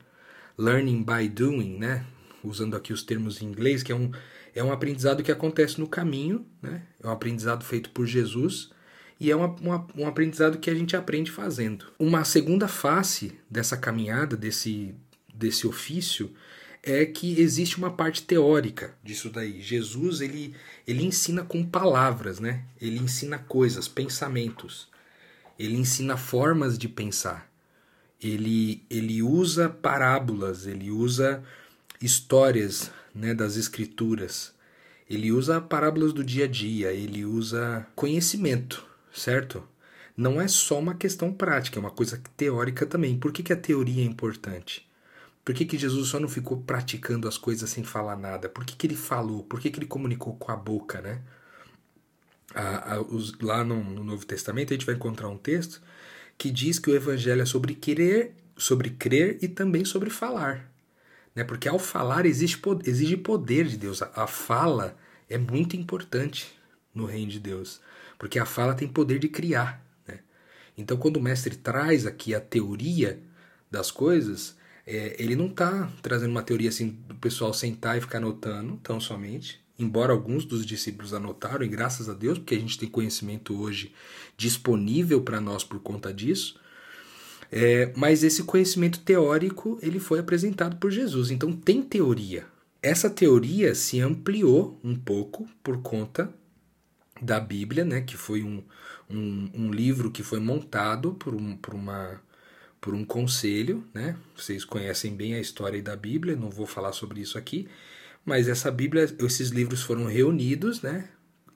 learning 0.57 1.03
by 1.03 1.29
doing, 1.29 1.77
né? 1.77 2.03
Usando 2.43 2.75
aqui 2.75 2.91
os 2.91 3.03
termos 3.03 3.39
em 3.43 3.45
inglês, 3.45 3.83
que 3.83 3.91
é 3.91 3.95
um 3.95 4.11
é 4.55 4.63
um 4.63 4.71
aprendizado 4.71 5.21
que 5.21 5.31
acontece 5.31 5.79
no 5.79 5.87
caminho, 5.87 6.43
né? 6.59 6.81
é 6.99 7.07
um 7.07 7.11
aprendizado 7.11 7.63
feito 7.63 7.91
por 7.91 8.07
Jesus 8.07 8.71
e 9.19 9.31
é 9.31 9.35
uma, 9.35 9.47
uma, 9.61 9.87
um 9.95 10.07
aprendizado 10.07 10.59
que 10.59 10.69
a 10.69 10.75
gente 10.75 10.95
aprende 10.95 11.31
fazendo. 11.31 11.87
Uma 11.97 12.23
segunda 12.23 12.67
face 12.67 13.33
dessa 13.49 13.75
caminhada, 13.75 14.37
desse, 14.37 14.93
desse 15.33 15.65
ofício, 15.65 16.31
é 16.83 17.05
que 17.05 17.39
existe 17.39 17.77
uma 17.77 17.91
parte 17.91 18.23
teórica 18.23 18.95
disso 19.03 19.29
daí. 19.29 19.61
Jesus 19.61 20.21
ele, 20.21 20.55
ele 20.87 21.03
ensina 21.03 21.43
com 21.43 21.65
palavras, 21.65 22.39
né? 22.39 22.63
ele 22.79 22.99
ensina 22.99 23.37
coisas, 23.37 23.87
pensamentos, 23.87 24.87
ele 25.57 25.75
ensina 25.75 26.15
formas 26.15 26.77
de 26.77 26.87
pensar. 26.87 27.51
Ele, 28.21 28.83
ele 28.89 29.21
usa 29.21 29.69
parábolas, 29.69 30.65
ele 30.65 30.89
usa 30.89 31.43
histórias 32.01 32.91
né, 33.13 33.33
das 33.33 33.55
escrituras. 33.57 34.53
Ele 35.09 35.31
usa 35.31 35.61
parábolas 35.61 36.13
do 36.13 36.23
dia 36.23 36.45
a 36.45 36.47
dia, 36.47 36.91
ele 36.91 37.25
usa 37.25 37.87
conhecimento, 37.95 38.85
certo? 39.17 39.63
Não 40.15 40.41
é 40.41 40.47
só 40.47 40.79
uma 40.79 40.95
questão 40.95 41.31
prática, 41.31 41.77
é 41.77 41.81
uma 41.81 41.91
coisa 41.91 42.21
teórica 42.35 42.85
também. 42.85 43.17
Por 43.17 43.31
que, 43.31 43.43
que 43.43 43.53
a 43.53 43.57
teoria 43.57 44.03
é 44.03 44.05
importante? 44.05 44.87
Por 45.45 45.53
que, 45.55 45.65
que 45.65 45.77
Jesus 45.77 46.09
só 46.09 46.19
não 46.19 46.27
ficou 46.27 46.61
praticando 46.61 47.27
as 47.27 47.37
coisas 47.37 47.69
sem 47.69 47.83
falar 47.83 48.17
nada? 48.17 48.49
Por 48.49 48.65
que, 48.65 48.75
que 48.75 48.87
ele 48.87 48.95
falou? 48.95 49.43
Por 49.43 49.59
que, 49.59 49.69
que 49.69 49.79
ele 49.79 49.85
comunicou 49.85 50.35
com 50.35 50.51
a 50.51 50.55
boca, 50.55 51.01
né? 51.01 51.21
os, 53.09 53.37
lá 53.39 53.63
no, 53.63 53.83
no 53.83 54.03
Novo 54.03 54.25
Testamento 54.25 54.71
a 54.71 54.75
gente 54.75 54.85
vai 54.85 54.95
encontrar 54.95 55.27
um 55.27 55.37
texto 55.37 55.81
que 56.37 56.49
diz 56.49 56.79
que 56.79 56.89
o 56.89 56.95
evangelho 56.95 57.41
é 57.41 57.45
sobre 57.45 57.73
querer, 57.75 58.35
sobre 58.55 58.91
crer 58.91 59.37
e 59.41 59.47
também 59.47 59.83
sobre 59.83 60.09
falar. 60.09 60.71
Né? 61.35 61.43
Porque 61.43 61.67
ao 61.67 61.79
falar 61.79 62.25
exige, 62.25 62.59
exige 62.85 63.17
poder 63.17 63.65
de 63.67 63.77
Deus. 63.77 64.01
A, 64.01 64.11
a 64.15 64.27
fala 64.27 64.97
é 65.29 65.37
muito 65.37 65.75
importante 65.75 66.57
no 66.93 67.05
reino 67.05 67.31
de 67.31 67.39
Deus, 67.39 67.79
porque 68.17 68.39
a 68.39 68.45
fala 68.45 68.73
tem 68.73 68.87
poder 68.87 69.19
de 69.19 69.27
criar. 69.27 69.85
Né? 70.07 70.19
Então, 70.77 70.97
quando 70.97 71.17
o 71.17 71.21
mestre 71.21 71.55
traz 71.55 72.05
aqui 72.05 72.33
a 72.33 72.39
teoria 72.39 73.19
das 73.69 73.91
coisas, 73.91 74.55
é, 74.85 75.15
ele 75.19 75.35
não 75.35 75.47
está 75.47 75.91
trazendo 76.01 76.31
uma 76.31 76.43
teoria 76.43 76.69
assim 76.69 76.97
do 77.07 77.15
pessoal 77.15 77.53
sentar 77.53 77.97
e 77.97 78.01
ficar 78.01 78.19
anotando 78.19 78.79
tão 78.81 78.99
somente. 78.99 79.59
Embora 79.77 80.11
alguns 80.11 80.43
dos 80.43 80.65
discípulos 80.65 81.13
anotaram, 81.13 81.63
e 81.63 81.67
graças 81.67 82.09
a 82.09 82.13
Deus, 82.13 82.39
porque 82.39 82.55
a 82.55 82.59
gente 82.59 82.79
tem 82.79 82.89
conhecimento 82.89 83.59
hoje 83.61 83.93
disponível 84.35 85.21
para 85.21 85.39
nós 85.39 85.63
por 85.63 85.79
conta 85.79 86.11
disso, 86.11 86.59
é, 87.51 87.93
mas 87.95 88.23
esse 88.23 88.43
conhecimento 88.43 88.99
teórico 88.99 89.77
ele 89.81 89.99
foi 89.99 90.19
apresentado 90.19 90.77
por 90.77 90.89
Jesus. 90.89 91.29
Então 91.29 91.51
tem 91.51 91.81
teoria. 91.81 92.45
Essa 92.81 93.09
teoria 93.09 93.75
se 93.75 93.99
ampliou 93.99 94.79
um 94.83 94.95
pouco 94.95 95.47
por 95.61 95.81
conta 95.81 96.33
da 97.21 97.39
Bíblia, 97.39 97.83
né, 97.83 98.01
que 98.01 98.17
foi 98.17 98.43
um, 98.43 98.63
um, 99.09 99.49
um 99.53 99.71
livro 99.71 100.11
que 100.11 100.23
foi 100.23 100.39
montado 100.39 101.13
por, 101.13 101.33
um, 101.33 101.55
por, 101.57 101.73
uma, 101.73 102.21
por 102.79 102.93
um 102.93 103.03
conselho. 103.03 103.83
Né? 103.93 104.15
Vocês 104.35 104.63
conhecem 104.63 105.15
bem 105.15 105.35
a 105.35 105.39
história 105.39 105.81
da 105.81 105.95
Bíblia, 105.95 106.35
não 106.35 106.49
vou 106.49 106.65
falar 106.65 106.93
sobre 106.93 107.21
isso 107.21 107.37
aqui. 107.37 107.67
Mas 108.25 108.47
essa 108.47 108.69
Bíblia, 108.69 109.03
esses 109.19 109.49
livros 109.49 109.81
foram 109.81 110.05
reunidos, 110.05 110.81
né, 110.81 111.09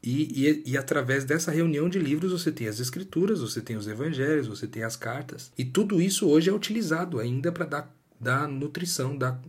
e, 0.03 0.47
e, 0.47 0.71
e, 0.71 0.77
através 0.77 1.23
dessa 1.23 1.51
reunião 1.51 1.87
de 1.87 1.99
livros 1.99 2.31
você 2.31 2.51
tem 2.51 2.67
as 2.67 2.79
escrituras, 2.79 3.39
você 3.39 3.61
tem 3.61 3.75
os 3.75 3.87
evangelhos, 3.87 4.47
você 4.47 4.65
tem 4.65 4.83
as 4.83 4.95
cartas. 4.95 5.51
E 5.55 5.63
tudo 5.63 6.01
isso 6.01 6.27
hoje 6.27 6.49
é 6.49 6.53
utilizado 6.53 7.19
ainda 7.19 7.51
para 7.51 7.65
dar, 7.65 7.95
dar 8.19 8.47
nutrição, 8.47 9.15
dar, 9.15 9.39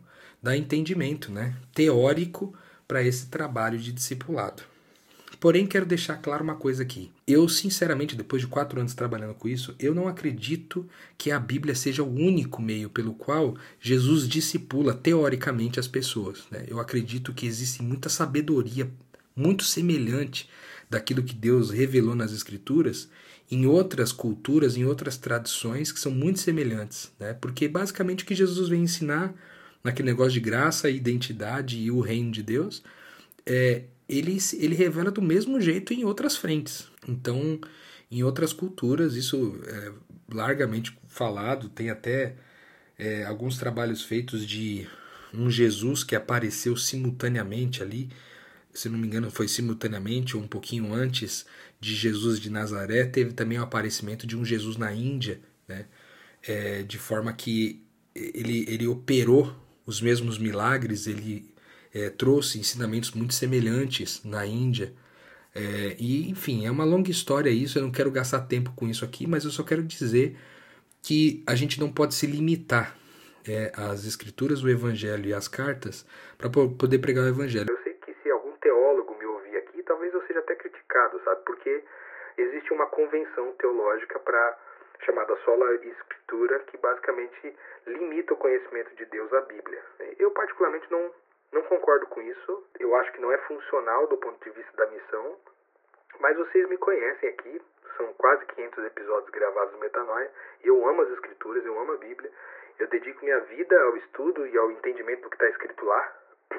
dar 0.42 0.54
entendimento 0.54 1.32
né? 1.32 1.56
teórico 1.72 2.54
para 2.86 3.02
esse 3.02 3.28
trabalho 3.28 3.78
de 3.78 3.92
discipulado. 3.92 4.62
Porém, 5.42 5.66
quero 5.66 5.84
deixar 5.84 6.18
claro 6.18 6.44
uma 6.44 6.54
coisa 6.54 6.84
aqui. 6.84 7.10
Eu, 7.26 7.48
sinceramente, 7.48 8.14
depois 8.14 8.40
de 8.40 8.46
quatro 8.46 8.78
anos 8.78 8.94
trabalhando 8.94 9.34
com 9.34 9.48
isso, 9.48 9.74
eu 9.76 9.92
não 9.92 10.06
acredito 10.06 10.88
que 11.18 11.32
a 11.32 11.40
Bíblia 11.40 11.74
seja 11.74 12.04
o 12.04 12.14
único 12.14 12.62
meio 12.62 12.88
pelo 12.88 13.12
qual 13.12 13.56
Jesus 13.80 14.28
discipula 14.28 14.94
teoricamente 14.94 15.80
as 15.80 15.88
pessoas. 15.88 16.44
Né? 16.48 16.64
Eu 16.68 16.78
acredito 16.78 17.34
que 17.34 17.44
existe 17.44 17.82
muita 17.82 18.08
sabedoria 18.08 18.88
muito 19.34 19.64
semelhante 19.64 20.48
daquilo 20.88 21.24
que 21.24 21.34
Deus 21.34 21.70
revelou 21.70 22.14
nas 22.14 22.32
Escrituras 22.32 23.10
em 23.50 23.66
outras 23.66 24.12
culturas, 24.12 24.76
em 24.76 24.84
outras 24.84 25.16
tradições 25.16 25.90
que 25.90 25.98
são 25.98 26.12
muito 26.12 26.38
semelhantes, 26.38 27.10
né? 27.18 27.34
Porque 27.34 27.66
basicamente 27.66 28.22
o 28.22 28.26
que 28.28 28.34
Jesus 28.36 28.68
vem 28.68 28.84
ensinar 28.84 29.34
naquele 29.82 30.08
negócio 30.08 30.34
de 30.34 30.40
graça, 30.40 30.88
identidade 30.88 31.80
e 31.80 31.90
o 31.90 31.98
reino 31.98 32.30
de 32.30 32.44
Deus, 32.44 32.82
é, 33.44 33.82
ele, 34.08 34.38
ele 34.58 34.74
revela 34.74 35.10
do 35.10 35.22
mesmo 35.22 35.60
jeito 35.60 35.92
em 35.92 36.04
outras 36.04 36.36
frentes. 36.36 36.88
Então, 37.08 37.60
em 38.10 38.22
outras 38.22 38.52
culturas, 38.52 39.14
isso 39.14 39.60
é 39.66 39.92
largamente 40.32 40.96
falado, 41.06 41.68
tem 41.68 41.90
até 41.90 42.36
é, 42.98 43.24
alguns 43.24 43.58
trabalhos 43.58 44.02
feitos 44.02 44.46
de 44.46 44.86
um 45.32 45.50
Jesus 45.50 46.04
que 46.04 46.14
apareceu 46.14 46.76
simultaneamente 46.76 47.82
ali 47.82 48.10
se 48.72 48.88
não 48.88 48.98
me 48.98 49.06
engano, 49.06 49.30
foi 49.30 49.46
simultaneamente 49.48 50.36
ou 50.36 50.42
um 50.42 50.48
pouquinho 50.48 50.92
antes 50.94 51.44
de 51.78 51.94
Jesus 51.94 52.40
de 52.40 52.48
Nazaré, 52.48 53.04
teve 53.04 53.32
também 53.32 53.58
o 53.58 53.62
aparecimento 53.62 54.26
de 54.26 54.36
um 54.36 54.44
Jesus 54.44 54.76
na 54.76 54.92
Índia, 54.92 55.40
né? 55.68 55.86
É, 56.42 56.82
de 56.82 56.98
forma 56.98 57.32
que 57.32 57.84
ele, 58.14 58.64
ele 58.68 58.86
operou 58.86 59.54
os 59.86 60.00
mesmos 60.00 60.38
milagres, 60.38 61.06
ele 61.06 61.51
é, 61.94 62.10
trouxe 62.10 62.58
ensinamentos 62.58 63.12
muito 63.12 63.34
semelhantes 63.34 64.24
na 64.24 64.46
Índia. 64.46 64.92
É, 65.54 65.96
e, 65.98 66.30
enfim, 66.30 66.66
é 66.66 66.70
uma 66.70 66.84
longa 66.84 67.10
história 67.10 67.50
isso, 67.50 67.78
eu 67.78 67.82
não 67.82 67.92
quero 67.92 68.10
gastar 68.10 68.40
tempo 68.42 68.72
com 68.74 68.86
isso 68.86 69.04
aqui, 69.04 69.26
mas 69.26 69.44
eu 69.44 69.50
só 69.50 69.62
quero 69.62 69.82
dizer 69.82 70.36
que 71.02 71.42
a 71.46 71.54
gente 71.54 71.80
não 71.80 71.92
pode 71.92 72.14
se 72.14 72.26
limitar 72.26 72.96
é, 73.46 73.72
às 73.76 74.04
escrituras, 74.04 74.62
o 74.62 74.68
evangelho 74.68 75.26
e 75.26 75.34
as 75.34 75.48
cartas 75.48 76.06
para 76.38 76.48
poder 76.48 76.98
pregar 76.98 77.24
o 77.24 77.28
evangelho 77.28 77.72
sabe? 81.24 81.42
Porque 81.44 81.84
existe 82.36 82.72
uma 82.72 82.86
convenção 82.86 83.52
teológica 83.52 84.18
para 84.18 84.58
chamada 85.04 85.36
sola 85.44 85.74
escritura 85.74 86.60
que 86.60 86.76
basicamente 86.76 87.56
limita 87.86 88.34
o 88.34 88.36
conhecimento 88.36 88.94
de 88.94 89.04
Deus 89.06 89.32
à 89.32 89.40
Bíblia. 89.42 89.82
Eu 90.18 90.30
particularmente 90.30 90.86
não 90.90 91.10
não 91.52 91.62
concordo 91.62 92.06
com 92.06 92.20
isso. 92.22 92.66
Eu 92.80 92.94
acho 92.96 93.12
que 93.12 93.20
não 93.20 93.30
é 93.30 93.38
funcional 93.38 94.06
do 94.06 94.16
ponto 94.16 94.42
de 94.42 94.50
vista 94.50 94.76
da 94.76 94.90
missão. 94.90 95.36
Mas 96.18 96.36
vocês 96.36 96.68
me 96.68 96.76
conhecem 96.78 97.28
aqui, 97.28 97.60
são 97.96 98.12
quase 98.14 98.44
500 98.46 98.84
episódios 98.84 99.30
gravados 99.30 99.72
no 99.74 99.80
Metanoia. 99.80 100.30
Eu 100.62 100.86
amo 100.86 101.02
as 101.02 101.10
escrituras, 101.10 101.64
eu 101.64 101.78
amo 101.78 101.92
a 101.92 101.96
Bíblia. 101.96 102.30
Eu 102.78 102.86
dedico 102.88 103.24
minha 103.24 103.40
vida 103.40 103.80
ao 103.82 103.96
estudo 103.96 104.46
e 104.46 104.56
ao 104.56 104.70
entendimento 104.70 105.22
do 105.22 105.30
que 105.30 105.36
está 105.36 105.48
escrito 105.48 105.84
lá. 105.84 106.16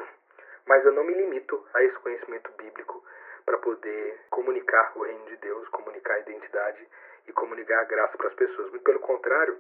Mas 0.68 0.86
eu 0.86 0.92
não 0.94 1.04
me 1.04 1.14
limito 1.14 1.66
a 1.74 1.84
esse 1.84 1.96
conhecimento 2.00 2.52
bíblico 2.52 3.04
para 3.46 3.58
poder 3.58 4.22
comunicar 4.30 4.94
o 4.96 5.04
reino 5.04 5.26
de 5.26 5.38
Deus, 5.38 5.68
comunicar 5.70 6.14
a 6.14 6.20
identidade 6.20 6.88
e 7.28 7.34
comunicar 7.34 7.82
a 7.82 7.86
graça 7.86 8.18
para 8.18 8.28
as 8.28 8.36
pessoas. 8.36 8.70
Muito 8.70 8.84
pelo 8.84 9.00
contrário, 9.00 9.58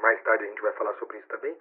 mais 0.00 0.20
tarde 0.22 0.44
a 0.44 0.46
gente 0.48 0.62
vai 0.62 0.72
falar 0.72 0.94
sobre 0.94 1.18
isso 1.18 1.28
também, 1.28 1.56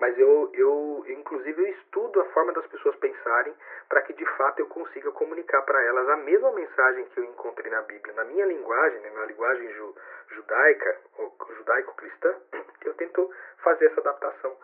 mas 0.00 0.18
eu, 0.18 0.50
eu 0.54 1.04
inclusive 1.08 1.60
eu 1.60 1.68
estudo 1.68 2.20
a 2.20 2.24
forma 2.26 2.52
das 2.52 2.66
pessoas 2.66 2.96
pensarem 2.96 3.54
para 3.88 4.02
que 4.02 4.12
de 4.12 4.26
fato 4.36 4.60
eu 4.60 4.66
consiga 4.66 5.10
comunicar 5.12 5.62
para 5.62 5.82
elas 5.82 6.08
a 6.08 6.16
mesma 6.18 6.52
mensagem 6.52 7.04
que 7.06 7.20
eu 7.20 7.24
encontrei 7.24 7.70
na 7.70 7.82
Bíblia, 7.82 8.14
na 8.14 8.24
minha 8.24 8.46
linguagem, 8.46 9.00
né, 9.00 9.10
na 9.10 9.26
linguagem 9.26 9.72
ju, 9.74 9.94
judaica 10.34 10.96
ou 11.18 11.36
judaico-cristã, 11.56 12.34
eu 12.84 12.94
tento 12.94 13.30
fazer 13.62 13.86
essa 13.86 14.00
adaptação 14.00 14.56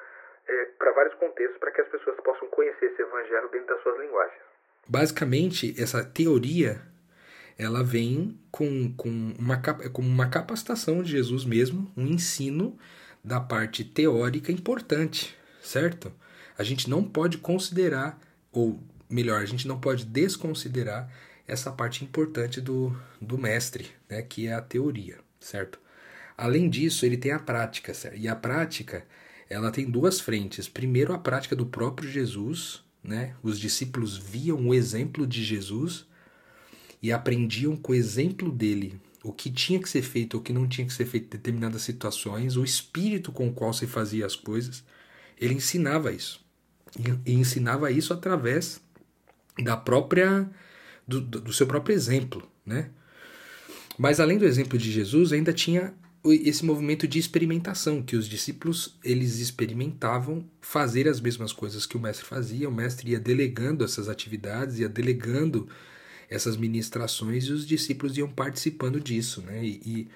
é, 0.48 0.64
para 0.78 0.92
vários 0.92 1.14
contextos 1.14 1.58
para 1.58 1.70
que 1.70 1.80
as 1.80 1.88
pessoas 1.88 2.16
possam 2.20 2.48
conhecer 2.48 2.86
esse 2.86 3.02
evangelho 3.02 3.48
dentro 3.48 3.68
das 3.68 3.82
suas 3.82 3.98
linguagens. 4.00 4.42
Basicamente, 4.88 5.80
essa 5.80 6.04
teoria 6.04 6.80
ela 7.58 7.84
vem 7.84 8.38
com, 8.50 8.94
com, 8.96 9.08
uma, 9.38 9.60
com 9.92 10.02
uma 10.02 10.28
capacitação 10.28 11.02
de 11.02 11.10
Jesus 11.10 11.44
mesmo, 11.44 11.92
um 11.96 12.06
ensino 12.06 12.76
da 13.24 13.40
parte 13.40 13.84
teórica 13.84 14.50
importante, 14.50 15.34
certo? 15.62 16.12
A 16.58 16.62
gente 16.62 16.88
não 16.88 17.04
pode 17.04 17.38
considerar, 17.38 18.20
ou 18.50 18.82
melhor, 19.08 19.40
a 19.42 19.46
gente 19.46 19.68
não 19.68 19.78
pode 19.78 20.04
desconsiderar 20.04 21.10
essa 21.46 21.70
parte 21.70 22.04
importante 22.04 22.60
do, 22.60 22.96
do 23.20 23.38
mestre, 23.38 23.90
né, 24.08 24.22
que 24.22 24.46
é 24.46 24.54
a 24.54 24.60
teoria, 24.60 25.18
certo? 25.40 25.78
Além 26.36 26.68
disso, 26.68 27.04
ele 27.04 27.16
tem 27.16 27.32
a 27.32 27.38
prática, 27.38 27.94
certo? 27.94 28.18
E 28.18 28.26
a 28.26 28.34
prática, 28.34 29.04
ela 29.48 29.70
tem 29.70 29.90
duas 29.90 30.18
frentes. 30.18 30.68
Primeiro, 30.68 31.12
a 31.12 31.18
prática 31.18 31.54
do 31.54 31.66
próprio 31.66 32.10
Jesus, 32.10 32.82
né? 33.02 33.34
Os 33.42 33.58
discípulos 33.58 34.16
viam 34.16 34.68
o 34.68 34.74
exemplo 34.74 35.26
de 35.26 35.44
Jesus 35.44 36.06
e 37.02 37.12
aprendiam 37.12 37.76
com 37.76 37.92
o 37.92 37.94
exemplo 37.94 38.50
dele 38.50 39.00
o 39.22 39.32
que 39.32 39.50
tinha 39.50 39.78
que 39.80 39.88
ser 39.88 40.02
feito, 40.02 40.36
o 40.36 40.40
que 40.40 40.52
não 40.52 40.66
tinha 40.66 40.86
que 40.86 40.92
ser 40.92 41.06
feito 41.06 41.26
em 41.26 41.30
determinadas 41.30 41.82
situações, 41.82 42.56
o 42.56 42.64
espírito 42.64 43.30
com 43.30 43.48
o 43.48 43.52
qual 43.52 43.72
se 43.72 43.86
fazia 43.86 44.26
as 44.26 44.34
coisas, 44.34 44.84
ele 45.40 45.54
ensinava 45.54 46.12
isso. 46.12 46.44
E 47.24 47.32
ensinava 47.32 47.90
isso 47.90 48.12
através 48.12 48.80
da 49.62 49.76
própria 49.76 50.50
do, 51.06 51.20
do 51.20 51.52
seu 51.52 51.66
próprio 51.66 51.94
exemplo, 51.94 52.48
né? 52.64 52.90
Mas 53.98 54.20
além 54.20 54.38
do 54.38 54.46
exemplo 54.46 54.78
de 54.78 54.90
Jesus, 54.90 55.32
ainda 55.32 55.52
tinha 55.52 55.94
esse 56.24 56.64
movimento 56.64 57.06
de 57.08 57.18
experimentação, 57.18 58.02
que 58.02 58.16
os 58.16 58.28
discípulos 58.28 58.96
eles 59.02 59.38
experimentavam 59.38 60.48
fazer 60.60 61.08
as 61.08 61.20
mesmas 61.20 61.52
coisas 61.52 61.84
que 61.84 61.96
o 61.96 62.00
mestre 62.00 62.24
fazia, 62.24 62.68
o 62.68 62.72
mestre 62.72 63.10
ia 63.10 63.20
delegando 63.20 63.84
essas 63.84 64.08
atividades, 64.08 64.78
ia 64.78 64.88
delegando 64.88 65.68
essas 66.32 66.56
ministrações 66.56 67.44
e 67.44 67.52
os 67.52 67.66
discípulos 67.66 68.16
iam 68.16 68.28
participando 68.28 68.98
disso, 68.98 69.42
né? 69.42 69.62
E, 69.62 70.08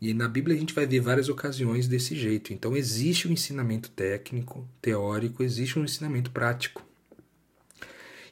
e, 0.00 0.08
e 0.08 0.14
na 0.14 0.26
Bíblia 0.26 0.56
a 0.56 0.58
gente 0.58 0.72
vai 0.72 0.86
ver 0.86 1.00
várias 1.00 1.28
ocasiões 1.28 1.86
desse 1.86 2.16
jeito. 2.16 2.52
Então 2.52 2.74
existe 2.76 3.28
um 3.28 3.32
ensinamento 3.32 3.90
técnico, 3.90 4.66
teórico, 4.80 5.42
existe 5.42 5.78
um 5.78 5.84
ensinamento 5.84 6.30
prático. 6.30 6.82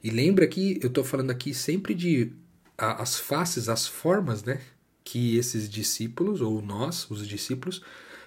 E 0.02 0.10
lembra 0.10 0.46
que 0.46 0.78
eu 0.82 0.88
estou 0.88 1.04
falando 1.04 1.30
aqui 1.30 1.52
sempre 1.52 1.94
de 1.94 2.32
a, 2.78 3.02
as 3.02 3.18
faces, 3.18 3.68
as 3.68 3.86
formas, 3.86 4.42
né? 4.42 4.60
Que 5.04 5.36
esses 5.36 5.68
discípulos, 5.68 6.40
ou 6.40 6.62
nós, 6.62 7.10
os 7.10 7.26
discípulos, 7.28 7.82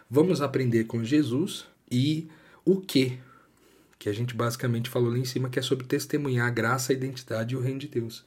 vamos 0.09 0.41
aprender 0.41 0.83
com 0.83 1.03
Jesus 1.03 1.65
e 1.91 2.27
o 2.63 2.79
que 2.79 3.19
que 3.99 4.07
a 4.07 4.13
gente 4.13 4.33
basicamente 4.33 4.89
falou 4.89 5.11
lá 5.11 5.17
em 5.17 5.25
cima, 5.25 5.49
que 5.49 5.59
é 5.59 5.61
sobre 5.61 5.85
testemunhar 5.85 6.47
a 6.47 6.49
graça, 6.49 6.93
a 6.93 6.95
identidade 6.95 7.53
e 7.53 7.57
o 7.57 7.61
reino 7.61 7.79
de 7.79 7.89
Deus. 7.89 8.23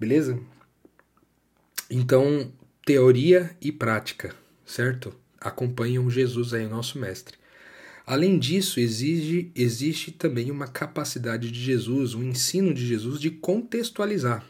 Beleza? 0.00 0.40
Então, 1.90 2.50
teoria 2.86 3.54
e 3.60 3.70
prática, 3.70 4.34
certo? 4.64 5.14
Acompanham 5.38 6.08
Jesus 6.08 6.54
aí, 6.54 6.66
nosso 6.66 6.98
mestre. 6.98 7.36
Além 8.06 8.38
disso, 8.38 8.80
exige, 8.80 9.52
existe 9.54 10.10
também 10.10 10.50
uma 10.50 10.66
capacidade 10.66 11.50
de 11.50 11.60
Jesus, 11.60 12.14
um 12.14 12.22
ensino 12.22 12.72
de 12.72 12.86
Jesus 12.86 13.20
de 13.20 13.30
contextualizar. 13.30 14.42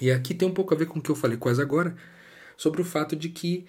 E 0.00 0.12
aqui 0.12 0.34
tem 0.34 0.46
um 0.46 0.54
pouco 0.54 0.72
a 0.72 0.76
ver 0.76 0.86
com 0.86 1.00
o 1.00 1.02
que 1.02 1.10
eu 1.10 1.16
falei 1.16 1.36
quase 1.36 1.60
agora, 1.60 1.96
sobre 2.56 2.80
o 2.80 2.84
fato 2.84 3.16
de 3.16 3.28
que 3.28 3.66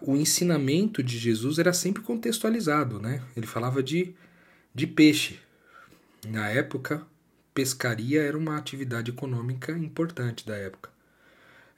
o 0.00 0.16
ensinamento 0.16 1.02
de 1.02 1.18
Jesus 1.18 1.58
era 1.58 1.74
sempre 1.74 2.02
contextualizado, 2.02 2.98
né? 2.98 3.22
Ele 3.36 3.46
falava 3.46 3.82
de, 3.82 4.14
de 4.74 4.86
peixe. 4.86 5.38
Na 6.26 6.48
época, 6.48 7.06
pescaria 7.54 8.22
era 8.22 8.36
uma 8.36 8.56
atividade 8.56 9.12
econômica 9.12 9.72
importante 9.72 10.44
da 10.44 10.56
época. 10.56 10.90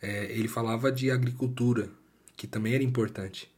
É, 0.01 0.25
ele 0.33 0.49
falava 0.49 0.91
de 0.91 1.11
agricultura, 1.11 1.91
que 2.37 2.47
também 2.47 2.75
era 2.75 2.83
importante. 2.83 3.51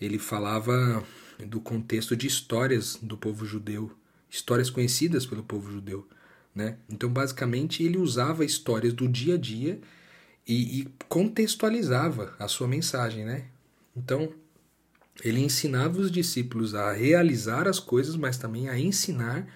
Ele 0.00 0.18
falava 0.18 1.02
do 1.38 1.60
contexto 1.60 2.14
de 2.14 2.26
histórias 2.26 2.98
do 3.00 3.16
povo 3.16 3.46
judeu, 3.46 3.90
histórias 4.30 4.68
conhecidas 4.68 5.24
pelo 5.24 5.42
povo 5.42 5.72
judeu. 5.72 6.06
Né? 6.54 6.76
Então, 6.88 7.10
basicamente, 7.10 7.82
ele 7.82 7.98
usava 7.98 8.44
histórias 8.44 8.92
do 8.92 9.08
dia 9.08 9.34
a 9.34 9.38
dia 9.38 9.80
e, 10.46 10.80
e 10.80 10.88
contextualizava 11.08 12.34
a 12.38 12.48
sua 12.48 12.68
mensagem. 12.68 13.24
Né? 13.24 13.46
Então, 13.94 14.32
ele 15.22 15.40
ensinava 15.40 15.98
os 15.98 16.10
discípulos 16.10 16.74
a 16.74 16.92
realizar 16.92 17.66
as 17.66 17.78
coisas, 17.78 18.16
mas 18.16 18.36
também 18.36 18.68
a 18.68 18.78
ensinar 18.78 19.46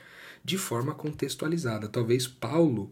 de 0.45 0.59
forma 0.59 0.95
contextualizada. 0.95 1.89
Talvez 1.89 2.27
Paulo, 2.27 2.91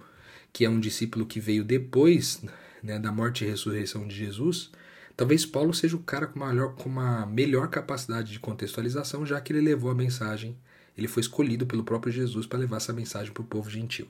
que 0.53 0.65
é 0.65 0.71
um 0.71 0.81
discípulo 0.81 1.27
que 1.27 1.41
veio 1.41 1.65
depois 1.65 2.43
né, 2.83 2.99
da 2.99 3.13
morte 3.13 3.45
e 3.45 3.49
ressurreição 3.49 4.07
de 4.07 4.15
Jesus, 4.15 4.71
talvez 5.17 5.45
Paulo 5.45 5.75
seja 5.75 5.97
o 5.97 6.03
cara 6.03 6.27
com, 6.27 6.39
maior, 6.39 6.75
com 6.75 6.89
uma 6.89 7.27
melhor 7.27 7.69
capacidade 7.69 8.33
de 8.33 8.41
contextualização, 8.41 9.27
já 9.27 9.41
que 9.41 9.53
ele 9.53 9.61
levou 9.61 9.91
a 9.91 9.95
mensagem, 9.95 10.57
ele 10.97 11.09
foi 11.09 11.21
escolhido 11.21 11.67
pelo 11.67 11.85
próprio 11.85 12.13
Jesus 12.13 12.47
para 12.47 12.59
levar 12.59 12.79
essa 12.79 12.93
mensagem 12.93 13.33
para 13.33 13.43
o 13.43 13.47
povo 13.47 13.71
gentil. 13.71 14.09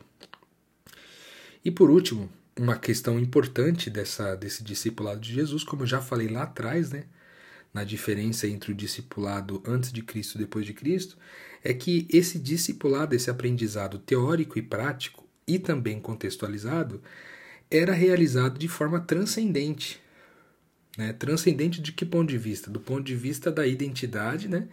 E 1.64 1.70
por 1.70 1.90
último, 1.90 2.30
uma 2.56 2.76
questão 2.76 3.18
importante 3.18 3.90
dessa, 3.90 4.34
desse 4.34 4.64
discipulado 4.64 5.20
de 5.20 5.32
Jesus, 5.32 5.62
como 5.62 5.82
eu 5.82 5.86
já 5.86 6.00
falei 6.00 6.28
lá 6.28 6.42
atrás, 6.44 6.90
né, 6.90 7.04
na 7.78 7.84
diferença 7.84 8.48
entre 8.48 8.72
o 8.72 8.74
discipulado 8.74 9.62
antes 9.64 9.92
de 9.92 10.02
Cristo 10.02 10.34
e 10.34 10.38
depois 10.38 10.66
de 10.66 10.72
Cristo, 10.74 11.16
é 11.62 11.72
que 11.72 12.08
esse 12.10 12.38
discipulado, 12.38 13.14
esse 13.14 13.30
aprendizado 13.30 13.98
teórico 13.98 14.58
e 14.58 14.62
prático 14.62 15.24
e 15.46 15.58
também 15.58 16.00
contextualizado, 16.00 17.00
era 17.70 17.92
realizado 17.92 18.58
de 18.58 18.66
forma 18.66 19.00
transcendente. 19.00 20.00
Né? 20.96 21.12
Transcendente 21.12 21.80
de 21.80 21.92
que 21.92 22.04
ponto 22.04 22.28
de 22.28 22.38
vista? 22.38 22.68
Do 22.68 22.80
ponto 22.80 23.04
de 23.04 23.14
vista 23.14 23.50
da 23.50 23.64
identidade, 23.64 24.48
né? 24.48 24.66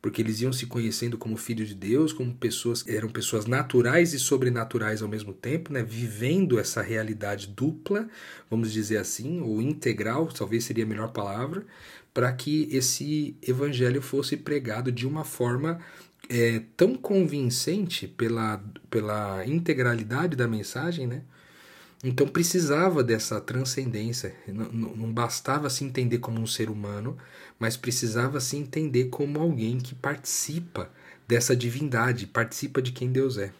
porque 0.00 0.20
eles 0.20 0.42
iam 0.42 0.52
se 0.52 0.66
conhecendo 0.66 1.16
como 1.16 1.34
filhos 1.34 1.68
de 1.68 1.74
Deus, 1.74 2.12
como 2.12 2.34
pessoas 2.34 2.86
eram 2.86 3.08
pessoas 3.08 3.46
naturais 3.46 4.12
e 4.12 4.18
sobrenaturais 4.18 5.00
ao 5.00 5.08
mesmo 5.08 5.32
tempo, 5.32 5.72
né? 5.72 5.82
vivendo 5.82 6.58
essa 6.58 6.82
realidade 6.82 7.46
dupla, 7.46 8.06
vamos 8.50 8.70
dizer 8.70 8.98
assim, 8.98 9.40
ou 9.40 9.62
integral, 9.62 10.26
talvez 10.26 10.64
seria 10.64 10.84
a 10.84 10.86
melhor 10.86 11.10
palavra, 11.10 11.64
para 12.14 12.32
que 12.32 12.68
esse 12.70 13.36
evangelho 13.42 14.00
fosse 14.00 14.36
pregado 14.36 14.92
de 14.92 15.06
uma 15.06 15.24
forma 15.24 15.80
é, 16.28 16.62
tão 16.76 16.94
convincente 16.94 18.06
pela, 18.06 18.62
pela 18.88 19.44
integralidade 19.44 20.36
da 20.36 20.46
mensagem, 20.46 21.08
né? 21.08 21.22
Então 22.04 22.28
precisava 22.28 23.02
dessa 23.02 23.40
transcendência. 23.40 24.34
Não, 24.46 24.70
não, 24.70 25.12
bastava 25.12 25.70
se 25.70 25.84
entender 25.84 26.18
como 26.18 26.38
um 26.38 26.46
ser 26.46 26.68
humano, 26.68 27.16
mas 27.58 27.76
precisava 27.76 28.40
se 28.40 28.56
entender 28.56 29.06
como 29.06 29.40
alguém 29.40 29.78
que 29.78 29.94
participa 29.94 30.90
dessa 31.26 31.56
divindade, 31.56 32.26
participa 32.26 32.82
de 32.82 32.92
quem 32.92 33.10
Deus 33.10 33.38
é. 33.38 33.52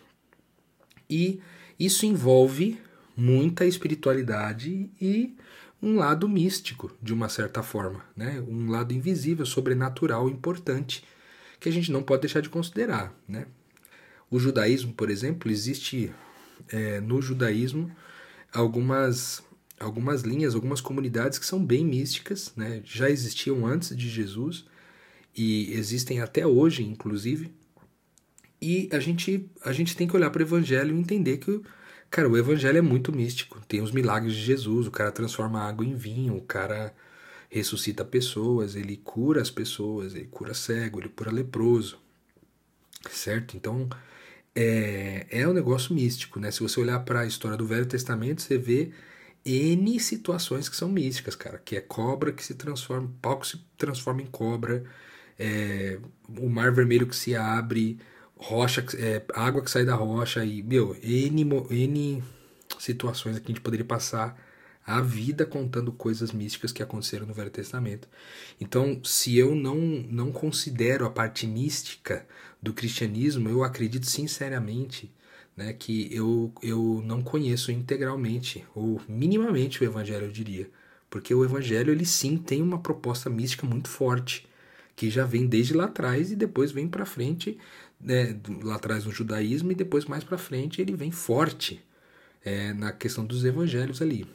E 1.09 1.41
isso 1.81 2.05
envolve 2.05 2.79
muita 3.17 3.65
espiritualidade 3.65 4.91
e 5.01 5.35
um 5.85 5.97
lado 5.97 6.27
místico, 6.27 6.91
de 7.03 7.13
uma 7.13 7.29
certa 7.29 7.63
forma, 7.63 8.03
né? 8.17 8.43
um 8.49 8.71
lado 8.71 8.95
invisível, 8.95 9.45
sobrenatural, 9.45 10.31
importante 10.31 11.05
que 11.61 11.69
a 11.69 11.73
gente 11.73 11.93
não 11.93 12.03
pode 12.03 12.23
deixar 12.23 12.41
de 12.41 12.49
considerar. 12.49 13.15
Né? 13.29 13.47
O 14.31 14.39
judaísmo, 14.39 14.95
por 14.95 15.11
exemplo, 15.11 15.51
existe 15.51 16.11
é, 16.69 17.01
no 17.01 17.21
judaísmo 17.21 17.95
algumas 18.51 19.43
algumas 19.79 20.23
linhas, 20.23 20.55
algumas 20.55 20.81
comunidades 20.81 21.39
que 21.39 21.45
são 21.45 21.63
bem 21.63 21.85
místicas, 21.85 22.53
né? 22.57 22.81
Já 22.85 23.11
existiam 23.11 23.67
antes 23.67 23.95
de 23.95 24.09
Jesus 24.09 24.65
e 25.37 25.73
existem 25.75 26.21
até 26.21 26.47
hoje, 26.47 26.83
inclusive. 26.83 27.53
E 28.63 28.89
a 28.93 29.01
gente 29.01 29.51
a 29.63 29.73
gente 29.73 29.97
tem 29.97 30.07
que 30.07 30.17
olhar 30.17 30.31
para 30.31 30.41
o 30.41 30.45
evangelho 30.45 30.97
e 30.97 30.99
entender 30.99 31.39
que 31.39 31.61
cara, 32.15 32.29
o 32.29 32.39
evangelho 32.39 32.79
é 32.79 32.81
muito 32.81 33.13
místico. 33.13 33.61
Tem 33.67 33.81
os 33.83 33.91
milagres 33.91 34.35
de 34.35 34.41
Jesus, 34.41 34.87
o 34.87 34.91
cara 34.91 35.11
transforma 35.11 35.61
água 35.61 35.85
em 35.85 35.97
vinho, 35.97 36.37
o 36.37 36.43
cara 36.43 36.95
ressuscita 37.51 38.05
pessoas, 38.05 38.77
ele 38.77 38.97
cura 38.99 39.43
as 39.43 39.51
pessoas, 39.51 40.15
ele 40.15 40.27
cura 40.27 40.55
cego, 40.55 41.01
ele 41.01 41.09
cura 41.09 41.33
leproso. 41.33 41.99
Certo? 43.11 43.57
Então, 43.57 43.89
é, 44.55 45.27
é 45.29 45.49
um 45.49 45.53
negócio 45.53 45.93
místico, 45.93 46.39
né? 46.39 46.53
Se 46.53 46.61
você 46.61 46.79
olhar 46.81 47.01
para 47.01 47.21
a 47.21 47.27
história 47.27 47.57
do 47.57 47.67
Velho 47.67 47.87
Testamento, 47.87 48.43
você 48.43 48.57
vê 48.59 48.93
N 49.45 49.99
situações 49.99 50.69
que 50.69 50.77
são 50.77 50.89
místicas, 50.89 51.35
cara. 51.35 51.59
Que 51.59 51.77
é 51.77 51.81
cobra 51.81 52.33
que 52.33 52.45
se 52.45 52.55
transforma, 52.55 53.13
pau 53.21 53.41
que 53.41 53.49
se 53.49 53.59
transforma 53.77 54.23
em 54.23 54.27
cobra, 54.27 54.85
é, 55.37 55.99
o 56.39 56.49
mar 56.49 56.73
vermelho 56.73 57.09
que 57.09 57.17
se 57.17 57.35
abre, 57.35 57.99
rocha, 58.37 58.85
é, 58.97 59.23
água 59.35 59.63
que 59.63 59.71
sai 59.71 59.85
da 59.85 59.95
rocha 59.95 60.45
e, 60.45 60.63
meu, 60.63 60.97
N, 61.03 61.45
N 61.71 62.23
situações 62.79 63.39
que 63.39 63.45
a 63.45 63.49
gente 63.49 63.61
poderia 63.61 63.85
passar 63.85 64.39
a 64.87 65.01
vida 65.01 65.47
contando 65.47 65.91
coisas 65.93 66.31
místicas 66.33 66.71
que 66.71 66.83
aconteceram 66.83 67.27
no 67.27 67.33
Velho 67.33 67.51
Testamento. 67.51 68.07
Então, 68.61 69.01
se 69.03 69.37
eu 69.37 69.55
não, 69.55 69.77
não 69.77 70.31
considero 70.31 71.07
a 71.07 71.11
parte 71.11 71.47
mística 71.47 72.27
do 72.61 72.73
cristianismo, 72.73 73.49
eu 73.49 73.65
acredito 73.65 74.07
sinceramente 74.07 75.11
né, 75.57 75.73
que 75.73 76.15
eu, 76.15 76.53
eu 76.63 77.03
não 77.05 77.23
conheço 77.23 77.73
integralmente, 77.73 78.65
ou 78.75 79.01
minimamente 79.09 79.83
o 79.83 79.87
Evangelho, 79.87 80.27
eu 80.27 80.33
diria. 80.33 80.69
Porque 81.09 81.35
o 81.35 81.45
Evangelho, 81.45 81.93
ele 81.93 82.05
sim 82.05 82.37
tem 82.37 82.61
uma 82.61 82.81
proposta 82.81 83.31
mística 83.31 83.67
muito 83.67 83.89
forte, 83.89 84.47
que 84.97 85.11
já 85.11 85.25
vem 85.25 85.47
desde 85.47 85.75
lá 85.75 85.85
atrás 85.85 86.31
e 86.31 86.37
depois 86.37 86.73
vem 86.73 86.89
para 86.89 87.07
frente, 87.07 87.59
né, 88.05 88.37
lá 88.63 88.77
atrás 88.77 89.05
no 89.05 89.11
judaísmo, 89.11 89.73
e 89.73 89.75
depois 89.75 90.05
mais 90.05 90.23
para 90.23 90.37
frente 90.37 90.81
ele 90.81 90.95
vem 90.95 91.11
forte 91.11 91.83
é, 92.45 92.75
na 92.75 92.93
questão 92.93 93.25
dos 93.25 93.45
evangelhos 93.45 94.03
ali. 94.03 94.27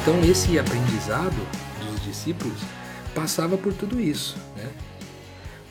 Então 0.00 0.24
esse 0.24 0.58
aprendizado 0.58 1.36
dos 1.84 2.04
discípulos 2.04 2.58
passava 3.14 3.58
por 3.58 3.74
tudo 3.74 4.00
isso, 4.00 4.38
né? 4.56 4.85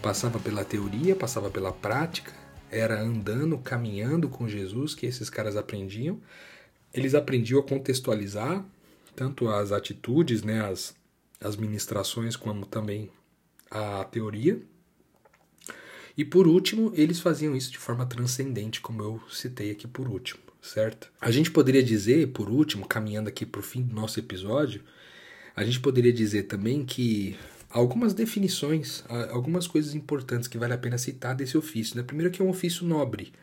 Passava 0.05 0.39
pela 0.39 0.63
teoria, 0.63 1.15
passava 1.15 1.49
pela 1.49 1.71
prática, 1.71 2.31
era 2.69 3.01
andando, 3.01 3.57
caminhando 3.57 4.29
com 4.29 4.47
Jesus 4.47 4.93
que 4.93 5.07
esses 5.07 5.31
caras 5.31 5.57
aprendiam. 5.57 6.21
Eles 6.93 7.15
aprendiam 7.15 7.59
a 7.59 7.63
contextualizar 7.63 8.63
tanto 9.15 9.49
as 9.49 9.71
atitudes, 9.71 10.43
né, 10.43 10.61
as, 10.63 10.95
as 11.41 11.55
ministrações, 11.55 12.35
como 12.35 12.67
também 12.67 13.09
a 13.71 14.03
teoria. 14.03 14.61
E 16.15 16.23
por 16.23 16.45
último, 16.45 16.91
eles 16.93 17.19
faziam 17.19 17.55
isso 17.55 17.71
de 17.71 17.79
forma 17.79 18.05
transcendente, 18.05 18.81
como 18.81 19.01
eu 19.01 19.19
citei 19.27 19.71
aqui 19.71 19.87
por 19.87 20.07
último 20.07 20.45
certo? 20.61 21.11
A 21.21 21.29
gente 21.31 21.51
poderia 21.51 21.83
dizer, 21.83 22.29
por 22.29 22.49
último, 22.49 22.87
caminhando 22.87 23.29
aqui 23.29 23.45
para 23.45 23.59
o 23.59 23.63
fim 23.63 23.81
do 23.83 23.93
nosso 23.93 24.19
episódio, 24.19 24.81
a 25.55 25.63
gente 25.63 25.79
poderia 25.79 26.11
dizer 26.11 26.43
também 26.43 26.83
que 26.83 27.37
algumas 27.77 28.13
definições, 28.13 29.03
algumas 29.31 29.67
coisas 29.67 29.93
importantes 29.93 30.47
que 30.47 30.57
vale 30.57 30.73
a 30.73 30.77
pena 30.77 30.97
citar 30.97 31.35
desse 31.35 31.57
ofício. 31.57 31.97
Né? 31.97 32.03
Primeiro 32.03 32.31
que 32.31 32.41
é 32.41 32.45
um 32.45 32.49
ofício 32.49 32.85
nobre. 32.85 33.33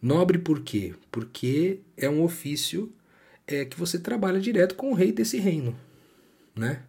Nobre 0.00 0.38
por 0.38 0.60
quê? 0.60 0.94
Porque 1.10 1.80
é 1.96 2.08
um 2.08 2.22
ofício 2.22 2.92
é, 3.46 3.64
que 3.64 3.78
você 3.78 3.98
trabalha 3.98 4.40
direto 4.40 4.74
com 4.74 4.90
o 4.90 4.94
rei 4.94 5.10
desse 5.10 5.38
reino. 5.38 5.76
Né? 6.54 6.82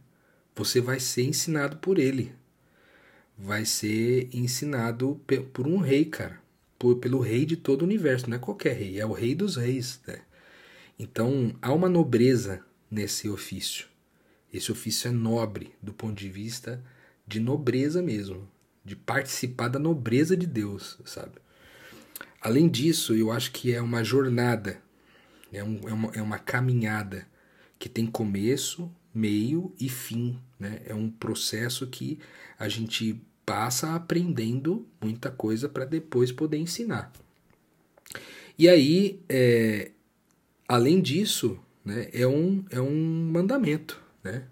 Você 0.56 0.80
vai 0.80 1.00
ser 1.00 1.24
ensinado 1.24 1.78
por 1.78 1.98
ele. 1.98 2.32
Vai 3.38 3.66
ser 3.66 4.30
ensinado 4.34 5.22
por 5.54 5.68
um 5.68 5.78
rei, 5.78 6.06
cara 6.06 6.48
por, 6.78 6.98
pelo 6.98 7.20
rei 7.20 7.46
de 7.46 7.58
todo 7.58 7.82
o 7.82 7.86
universo, 7.86 8.30
não 8.30 8.38
é 8.38 8.40
qualquer 8.40 8.76
rei, 8.76 9.00
é 9.00 9.06
o 9.06 9.12
rei 9.12 9.36
dos 9.36 9.56
reis. 9.56 10.00
Né? 10.08 10.20
Então 10.98 11.56
há 11.62 11.74
uma 11.74 11.90
nobreza 11.90 12.62
nesse 12.90 13.30
ofício. 13.30 13.88
Esse 14.54 14.72
ofício 14.72 15.10
é 15.10 15.12
nobre 15.12 15.74
do 15.82 15.94
ponto 15.94 16.16
de 16.16 16.30
vista 16.30 16.84
de 17.28 17.40
nobreza 17.40 18.02
mesmo, 18.02 18.48
de 18.84 18.96
participar 18.96 19.68
da 19.68 19.78
nobreza 19.78 20.36
de 20.38 20.48
Deus, 20.48 20.98
sabe? 21.06 21.34
Além 22.42 22.70
disso, 22.70 23.14
eu 23.14 23.32
acho 23.32 23.52
que 23.52 23.74
é 23.74 23.82
uma 23.82 24.04
jornada, 24.04 24.82
é, 25.52 25.64
um, 25.64 25.80
é, 25.88 25.94
uma, 25.94 26.12
é 26.16 26.22
uma 26.22 26.40
caminhada 26.40 27.28
que 27.78 27.90
tem 27.90 28.06
começo, 28.06 28.90
meio 29.14 29.74
e 29.80 29.90
fim. 29.90 30.40
Né? 30.60 30.82
É 30.86 30.96
um 30.96 31.10
processo 31.10 31.88
que 31.88 32.20
a 32.58 32.70
gente 32.70 33.22
passa 33.46 33.96
aprendendo 33.96 34.88
muita 35.02 35.32
coisa 35.32 35.68
para 35.68 35.86
depois 35.86 36.32
poder 36.32 36.58
ensinar. 36.58 37.12
E 38.58 38.68
aí, 38.68 39.22
é, 39.30 39.92
além 40.68 41.02
disso, 41.02 41.60
né, 41.84 42.10
é, 42.14 42.26
um, 42.28 42.64
é 42.70 42.82
um 42.82 43.30
mandamento, 43.32 44.02
né? 44.32 44.44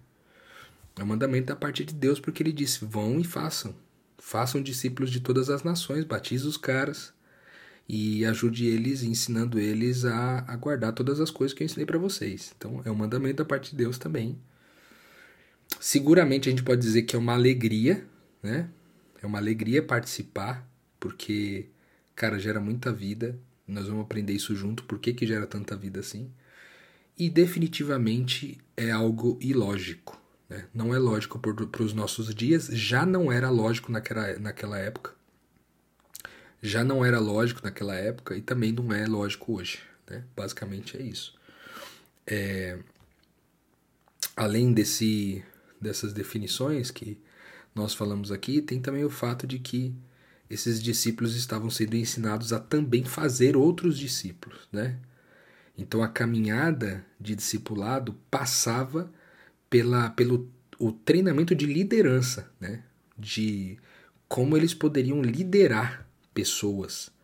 É 0.98 1.02
um 1.02 1.06
mandamento 1.06 1.46
da 1.46 1.56
parte 1.56 1.84
de 1.84 1.94
Deus, 1.94 2.18
porque 2.18 2.42
ele 2.42 2.52
disse: 2.52 2.84
vão 2.84 3.20
e 3.20 3.24
façam. 3.24 3.74
Façam 4.18 4.62
discípulos 4.62 5.10
de 5.10 5.20
todas 5.20 5.50
as 5.50 5.62
nações, 5.62 6.04
batize 6.04 6.46
os 6.46 6.56
caras 6.56 7.12
e 7.88 8.24
ajude 8.24 8.66
eles, 8.66 9.02
ensinando 9.02 9.58
eles 9.58 10.04
a, 10.04 10.44
a 10.48 10.56
guardar 10.56 10.92
todas 10.92 11.20
as 11.20 11.30
coisas 11.30 11.54
que 11.54 11.62
eu 11.62 11.66
ensinei 11.66 11.86
para 11.86 11.98
vocês. 11.98 12.52
Então, 12.56 12.82
é 12.84 12.90
um 12.90 12.94
mandamento 12.94 13.36
da 13.36 13.44
parte 13.44 13.70
de 13.70 13.76
Deus 13.76 13.98
também. 13.98 14.38
Seguramente 15.78 16.48
a 16.48 16.50
gente 16.50 16.64
pode 16.64 16.80
dizer 16.80 17.02
que 17.02 17.14
é 17.14 17.18
uma 17.18 17.34
alegria, 17.34 18.04
né? 18.42 18.68
É 19.22 19.26
uma 19.26 19.38
alegria 19.38 19.82
participar, 19.82 20.68
porque, 20.98 21.66
cara, 22.14 22.38
gera 22.38 22.60
muita 22.60 22.92
vida. 22.92 23.38
Nós 23.68 23.86
vamos 23.86 24.02
aprender 24.02 24.32
isso 24.32 24.54
junto, 24.56 24.84
por 24.84 24.98
que, 24.98 25.12
que 25.12 25.26
gera 25.26 25.46
tanta 25.46 25.76
vida 25.76 26.00
assim. 26.00 26.30
E 27.18 27.30
definitivamente 27.30 28.58
é 28.76 28.90
algo 28.90 29.38
ilógico. 29.40 30.20
Né? 30.48 30.66
Não 30.72 30.94
é 30.94 30.98
lógico 30.98 31.38
para 31.38 31.82
os 31.82 31.92
nossos 31.92 32.34
dias, 32.34 32.66
já 32.66 33.04
não 33.06 33.32
era 33.32 33.50
lógico 33.50 33.90
naquela, 33.90 34.38
naquela 34.38 34.78
época. 34.78 35.14
Já 36.62 36.84
não 36.84 37.04
era 37.04 37.18
lógico 37.18 37.60
naquela 37.62 37.94
época 37.94 38.36
e 38.36 38.40
também 38.40 38.72
não 38.72 38.92
é 38.92 39.06
lógico 39.06 39.54
hoje. 39.54 39.80
Né? 40.08 40.24
Basicamente 40.36 40.96
é 40.96 41.02
isso. 41.02 41.34
É, 42.26 42.78
além 44.36 44.72
desse, 44.72 45.44
dessas 45.80 46.12
definições 46.12 46.90
que 46.90 47.18
nós 47.74 47.94
falamos 47.94 48.32
aqui, 48.32 48.60
tem 48.60 48.80
também 48.80 49.04
o 49.04 49.10
fato 49.10 49.46
de 49.46 49.58
que 49.58 49.94
esses 50.48 50.82
discípulos 50.82 51.34
estavam 51.36 51.68
sendo 51.70 51.96
ensinados 51.96 52.52
a 52.52 52.60
também 52.60 53.04
fazer 53.04 53.56
outros 53.56 53.98
discípulos, 53.98 54.60
né? 54.72 54.98
Então 55.76 56.02
a 56.02 56.08
caminhada 56.08 57.04
de 57.20 57.34
discipulado 57.34 58.14
passava 58.30 59.12
pela, 59.68 60.10
pelo 60.10 60.48
o 60.78 60.92
treinamento 60.92 61.54
de 61.54 61.66
liderança, 61.66 62.52
né? 62.60 62.84
De 63.16 63.78
como 64.28 64.56
eles 64.56 64.74
poderiam 64.74 65.22
liderar 65.22 66.06
pessoas 66.34 67.14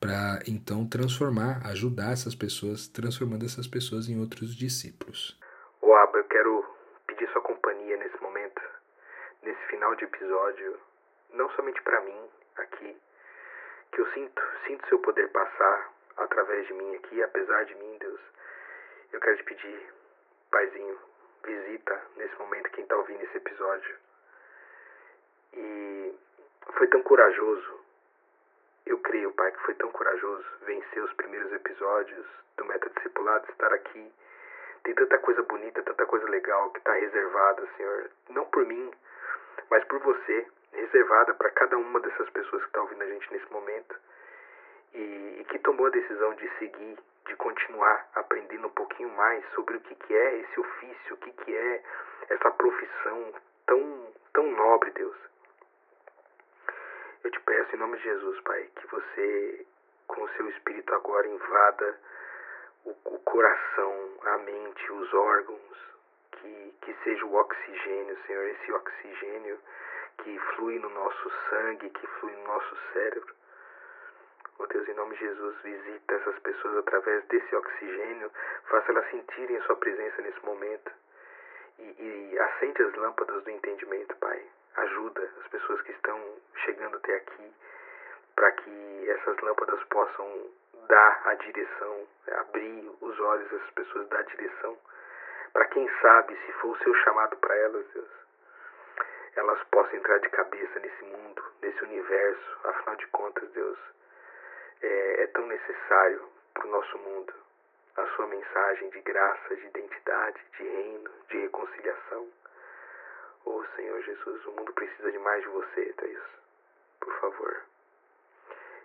para 0.00 0.40
então 0.48 0.86
transformar, 0.86 1.64
ajudar 1.66 2.12
essas 2.12 2.34
pessoas, 2.34 2.88
transformando 2.88 3.44
essas 3.44 3.66
pessoas 3.66 4.08
em 4.08 4.18
outros 4.18 4.54
discípulos. 4.54 5.38
O 5.80 5.94
Abba, 5.94 6.18
eu 6.18 6.24
quero 6.24 6.64
pedir 7.06 7.30
sua 7.30 7.40
companhia 7.42 7.96
nesse 7.96 8.20
momento 8.20 8.60
nesse 9.42 9.60
final 9.68 9.94
de 9.96 10.04
episódio, 10.04 10.78
não 11.34 11.50
somente 11.50 11.80
para 11.82 12.00
mim 12.02 12.28
aqui, 12.56 12.96
que 13.92 14.00
eu 14.00 14.06
sinto, 14.12 14.42
sinto 14.66 14.88
seu 14.88 14.98
poder 15.00 15.28
passar 15.28 15.91
através 16.16 16.66
de 16.66 16.74
mim 16.74 16.96
aqui, 16.96 17.22
apesar 17.22 17.64
de 17.64 17.74
mim, 17.74 17.96
Deus. 17.98 18.20
Eu 19.12 19.20
quero 19.20 19.36
te 19.36 19.44
pedir, 19.44 19.92
Paizinho, 20.50 20.98
visita 21.44 22.02
nesse 22.16 22.34
momento 22.38 22.70
quem 22.70 22.84
está 22.84 22.96
ouvindo 22.96 23.22
esse 23.22 23.36
episódio. 23.36 23.96
E 25.54 26.14
foi 26.76 26.86
tão 26.88 27.02
corajoso. 27.02 27.80
Eu 28.86 28.98
creio, 28.98 29.32
Pai, 29.32 29.52
que 29.52 29.60
foi 29.60 29.74
tão 29.74 29.90
corajoso 29.90 30.44
vencer 30.62 31.02
os 31.02 31.12
primeiros 31.14 31.52
episódios 31.52 32.26
do 32.56 32.64
Método 32.64 32.94
Discipulado, 32.94 33.50
estar 33.50 33.72
aqui. 33.72 34.12
Tem 34.82 34.94
tanta 34.94 35.18
coisa 35.18 35.42
bonita, 35.42 35.82
tanta 35.82 36.06
coisa 36.06 36.28
legal 36.28 36.70
que 36.70 36.78
está 36.78 36.92
reservada, 36.92 37.68
Senhor. 37.76 38.10
Não 38.30 38.44
por 38.46 38.64
mim, 38.66 38.90
mas 39.70 39.84
por 39.84 40.00
você, 40.00 40.46
reservada 40.72 41.34
para 41.34 41.50
cada 41.50 41.76
uma 41.76 42.00
dessas 42.00 42.28
pessoas 42.30 42.62
que 42.62 42.68
está 42.68 42.80
ouvindo 42.82 43.02
a 43.02 43.06
gente 43.06 43.32
nesse 43.32 43.52
momento. 43.52 43.94
E, 44.94 45.40
e 45.40 45.44
que 45.44 45.58
tomou 45.60 45.86
a 45.86 45.90
decisão 45.90 46.34
de 46.34 46.48
seguir, 46.58 46.98
de 47.26 47.36
continuar 47.36 48.08
aprendendo 48.14 48.66
um 48.66 48.70
pouquinho 48.70 49.10
mais 49.10 49.44
sobre 49.54 49.76
o 49.76 49.80
que, 49.80 49.94
que 49.94 50.14
é 50.14 50.38
esse 50.38 50.60
ofício, 50.60 51.14
o 51.14 51.18
que, 51.18 51.32
que 51.32 51.56
é 51.56 51.82
essa 52.30 52.50
profissão 52.50 53.34
tão, 53.66 54.12
tão 54.32 54.50
nobre, 54.50 54.90
Deus. 54.92 55.16
Eu 57.24 57.30
te 57.30 57.40
peço 57.40 57.76
em 57.76 57.78
nome 57.78 57.96
de 57.98 58.02
Jesus, 58.04 58.40
Pai, 58.40 58.68
que 58.76 58.86
você, 58.88 59.66
com 60.08 60.22
o 60.22 60.28
seu 60.30 60.48
Espírito 60.50 60.94
agora, 60.94 61.26
invada 61.28 61.98
o, 62.84 62.90
o 62.90 63.18
coração, 63.20 64.10
a 64.24 64.38
mente, 64.38 64.92
os 64.92 65.14
órgãos, 65.14 65.78
que, 66.32 66.74
que 66.82 66.94
seja 67.04 67.24
o 67.24 67.34
oxigênio, 67.34 68.18
Senhor, 68.26 68.44
esse 68.44 68.72
oxigênio 68.72 69.58
que 70.18 70.38
flui 70.54 70.78
no 70.78 70.90
nosso 70.90 71.32
sangue, 71.48 71.90
que 71.90 72.06
flui 72.06 72.32
no 72.32 72.44
nosso 72.44 72.76
cérebro. 72.92 73.34
Oh 74.58 74.66
Deus, 74.66 74.88
em 74.88 74.94
nome 74.94 75.14
de 75.16 75.20
Jesus, 75.20 75.56
visita 75.62 76.14
essas 76.14 76.38
pessoas 76.40 76.76
através 76.78 77.24
desse 77.26 77.54
oxigênio, 77.54 78.30
faça 78.64 78.92
elas 78.92 79.10
sentirem 79.10 79.56
a 79.56 79.62
sua 79.62 79.76
presença 79.76 80.22
nesse 80.22 80.44
momento 80.44 80.92
e, 81.78 81.82
e 81.82 82.38
acende 82.38 82.82
as 82.82 82.94
lâmpadas 82.94 83.42
do 83.42 83.50
entendimento, 83.50 84.16
Pai. 84.16 84.42
Ajuda 84.76 85.30
as 85.40 85.48
pessoas 85.48 85.80
que 85.82 85.92
estão 85.92 86.18
chegando 86.64 86.96
até 86.96 87.16
aqui 87.16 87.52
para 88.34 88.50
que 88.52 89.10
essas 89.10 89.38
lâmpadas 89.40 89.82
possam 89.84 90.50
dar 90.88 91.22
a 91.26 91.34
direção, 91.34 92.06
abrir 92.38 92.90
os 93.00 93.20
olhos 93.20 93.50
dessas 93.50 93.70
pessoas, 93.70 94.08
dar 94.08 94.20
a 94.20 94.22
direção 94.22 94.78
para 95.52 95.66
quem 95.66 95.86
sabe, 96.00 96.34
se 96.46 96.52
for 96.52 96.70
o 96.70 96.78
seu 96.78 96.94
chamado 97.04 97.36
para 97.36 97.54
elas, 97.54 97.86
Deus, 97.92 98.08
elas 99.36 99.62
possam 99.64 99.96
entrar 99.96 100.18
de 100.18 100.30
cabeça 100.30 100.80
nesse 100.80 101.04
mundo, 101.04 101.42
nesse 101.60 101.82
universo. 101.84 102.58
Afinal 102.64 102.96
de 102.96 103.06
contas, 103.08 103.50
Deus, 103.50 103.78
é, 104.82 105.22
é 105.22 105.26
tão 105.28 105.46
necessário 105.46 106.28
para 106.54 106.66
o 106.66 106.70
nosso 106.70 106.98
mundo 106.98 107.42
a 107.96 108.06
sua 108.16 108.26
mensagem 108.26 108.88
de 108.90 109.00
graça, 109.02 109.54
de 109.54 109.66
identidade, 109.66 110.40
de 110.56 110.62
reino, 110.62 111.10
de 111.28 111.38
reconciliação. 111.38 112.28
Oh 113.44 113.62
Senhor 113.76 114.02
Jesus, 114.02 114.46
o 114.46 114.52
mundo 114.52 114.72
precisa 114.72 115.12
de 115.12 115.18
mais 115.18 115.42
de 115.42 115.48
você, 115.48 115.92
Deus. 116.00 116.22
Por 117.00 117.12
favor. 117.20 117.62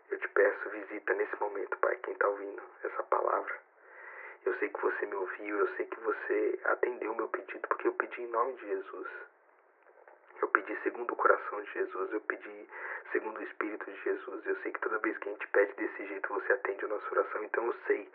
Eu 0.09 0.19
te 0.19 0.27
peço, 0.29 0.69
visita 0.69 1.13
nesse 1.13 1.39
momento, 1.39 1.77
Pai, 1.77 1.95
quem 2.03 2.13
está 2.13 2.27
ouvindo 2.27 2.61
essa 2.83 3.03
palavra. 3.03 3.59
Eu 4.45 4.57
sei 4.59 4.69
que 4.69 4.81
você 4.81 5.05
me 5.05 5.15
ouviu, 5.15 5.57
eu 5.57 5.75
sei 5.75 5.85
que 5.85 5.99
você 6.01 6.59
atendeu 6.65 7.11
o 7.11 7.15
meu 7.15 7.27
pedido, 7.29 7.67
porque 7.67 7.87
eu 7.87 7.93
pedi 7.93 8.21
em 8.21 8.27
nome 8.27 8.53
de 8.55 8.67
Jesus. 8.67 9.07
Eu 10.41 10.47
pedi 10.49 10.77
segundo 10.83 11.11
o 11.11 11.15
coração 11.15 11.61
de 11.61 11.73
Jesus, 11.73 12.13
eu 12.13 12.21
pedi 12.21 12.69
segundo 13.11 13.39
o 13.39 13.43
Espírito 13.43 13.85
de 13.91 14.03
Jesus. 14.03 14.45
Eu 14.45 14.55
sei 14.61 14.71
que 14.71 14.79
toda 14.81 14.99
vez 14.99 15.17
que 15.17 15.29
a 15.29 15.31
gente 15.31 15.47
pede 15.47 15.73
desse 15.73 16.07
jeito, 16.07 16.29
você 16.29 16.53
atende 16.53 16.85
a 16.85 16.87
nossa 16.87 17.11
oração. 17.11 17.43
Então 17.43 17.65
eu 17.65 17.75
sei 17.87 18.09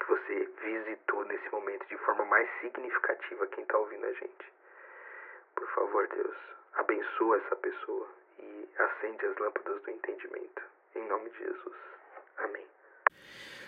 que 0.00 0.08
você 0.08 0.48
visitou 0.62 1.24
nesse 1.24 1.50
momento 1.50 1.86
de 1.88 1.96
forma 1.98 2.24
mais 2.26 2.48
significativa 2.60 3.46
quem 3.48 3.62
está 3.62 3.78
ouvindo 3.78 4.06
a 4.06 4.12
gente. 4.12 4.52
Por 5.54 5.68
favor, 5.74 6.06
Deus, 6.08 6.36
abençoa 6.74 7.38
essa 7.38 7.56
pessoa 7.56 8.08
e 8.38 8.68
acende 8.78 9.26
as 9.26 9.36
lâmpadas 9.38 9.82
do 9.82 9.90
entendimento. 9.90 10.62
Em 10.94 11.08
nome 11.08 11.30
de 11.30 11.38
Jesus. 11.38 11.76
Amém. 12.38 12.66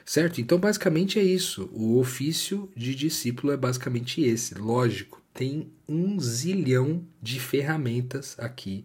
Certo? 0.05 0.41
Então, 0.41 0.59
basicamente 0.59 1.19
é 1.19 1.23
isso. 1.23 1.71
O 1.73 1.99
ofício 2.01 2.71
de 2.77 2.95
discípulo 2.95 3.53
é 3.53 3.57
basicamente 3.57 4.23
esse. 4.23 4.59
Lógico, 4.59 5.21
tem 5.39 5.71
um 5.89 6.19
zilhão 6.19 7.07
de 7.23 7.39
ferramentas 7.39 8.35
aqui 8.41 8.85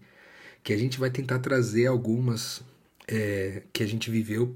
que 0.64 0.72
a 0.72 0.78
gente 0.78 1.00
vai 1.00 1.10
tentar 1.10 1.40
trazer 1.40 1.88
algumas 1.88 2.62
é, 3.08 3.64
que 3.74 3.82
a 3.82 3.88
gente 3.88 4.12
viveu. 4.12 4.56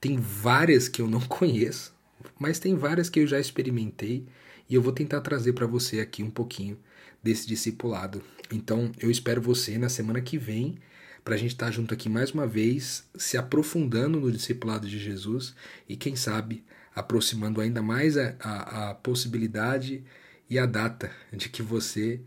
Tem 0.00 0.16
várias 0.16 0.86
que 0.86 1.02
eu 1.02 1.08
não 1.10 1.18
conheço, 1.26 1.92
mas 2.38 2.60
tem 2.60 2.76
várias 2.76 3.10
que 3.10 3.18
eu 3.18 3.26
já 3.26 3.40
experimentei 3.40 4.24
e 4.70 4.76
eu 4.76 4.80
vou 4.80 4.92
tentar 4.92 5.22
trazer 5.22 5.54
para 5.54 5.66
você 5.66 5.98
aqui 5.98 6.22
um 6.22 6.30
pouquinho 6.30 6.78
desse 7.20 7.48
discipulado. 7.48 8.22
Então, 8.52 8.92
eu 9.00 9.10
espero 9.10 9.42
você 9.42 9.76
na 9.76 9.88
semana 9.88 10.20
que 10.20 10.38
vem 10.38 10.78
para 11.24 11.34
a 11.34 11.38
gente 11.38 11.50
estar 11.50 11.66
tá 11.66 11.72
junto 11.72 11.92
aqui 11.92 12.08
mais 12.08 12.30
uma 12.30 12.46
vez, 12.46 13.08
se 13.16 13.36
aprofundando 13.36 14.20
no 14.20 14.30
discipulado 14.30 14.86
de 14.86 15.00
Jesus 15.00 15.52
e, 15.88 15.96
quem 15.96 16.14
sabe, 16.14 16.62
aproximando 16.94 17.60
ainda 17.60 17.82
mais 17.82 18.16
a, 18.16 18.36
a, 18.38 18.90
a 18.90 18.94
possibilidade 18.94 20.04
e 20.48 20.58
a 20.58 20.66
data 20.66 21.10
de 21.32 21.48
que 21.48 21.62
você 21.62 22.20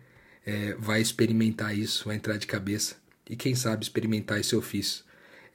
é, 0.45 0.73
vai 0.79 1.01
experimentar 1.01 1.77
isso, 1.77 2.05
vai 2.05 2.15
entrar 2.15 2.37
de 2.37 2.47
cabeça 2.47 2.95
e, 3.29 3.35
quem 3.35 3.55
sabe, 3.55 3.83
experimentar 3.83 4.39
esse 4.39 4.55
ofício 4.55 5.03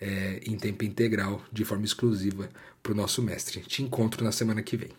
é, 0.00 0.40
em 0.44 0.56
tempo 0.56 0.84
integral, 0.84 1.42
de 1.52 1.64
forma 1.64 1.84
exclusiva, 1.84 2.50
para 2.82 2.92
o 2.92 2.94
nosso 2.94 3.22
mestre. 3.22 3.60
Te 3.60 3.82
encontro 3.82 4.24
na 4.24 4.32
semana 4.32 4.62
que 4.62 4.76
vem. 4.76 4.90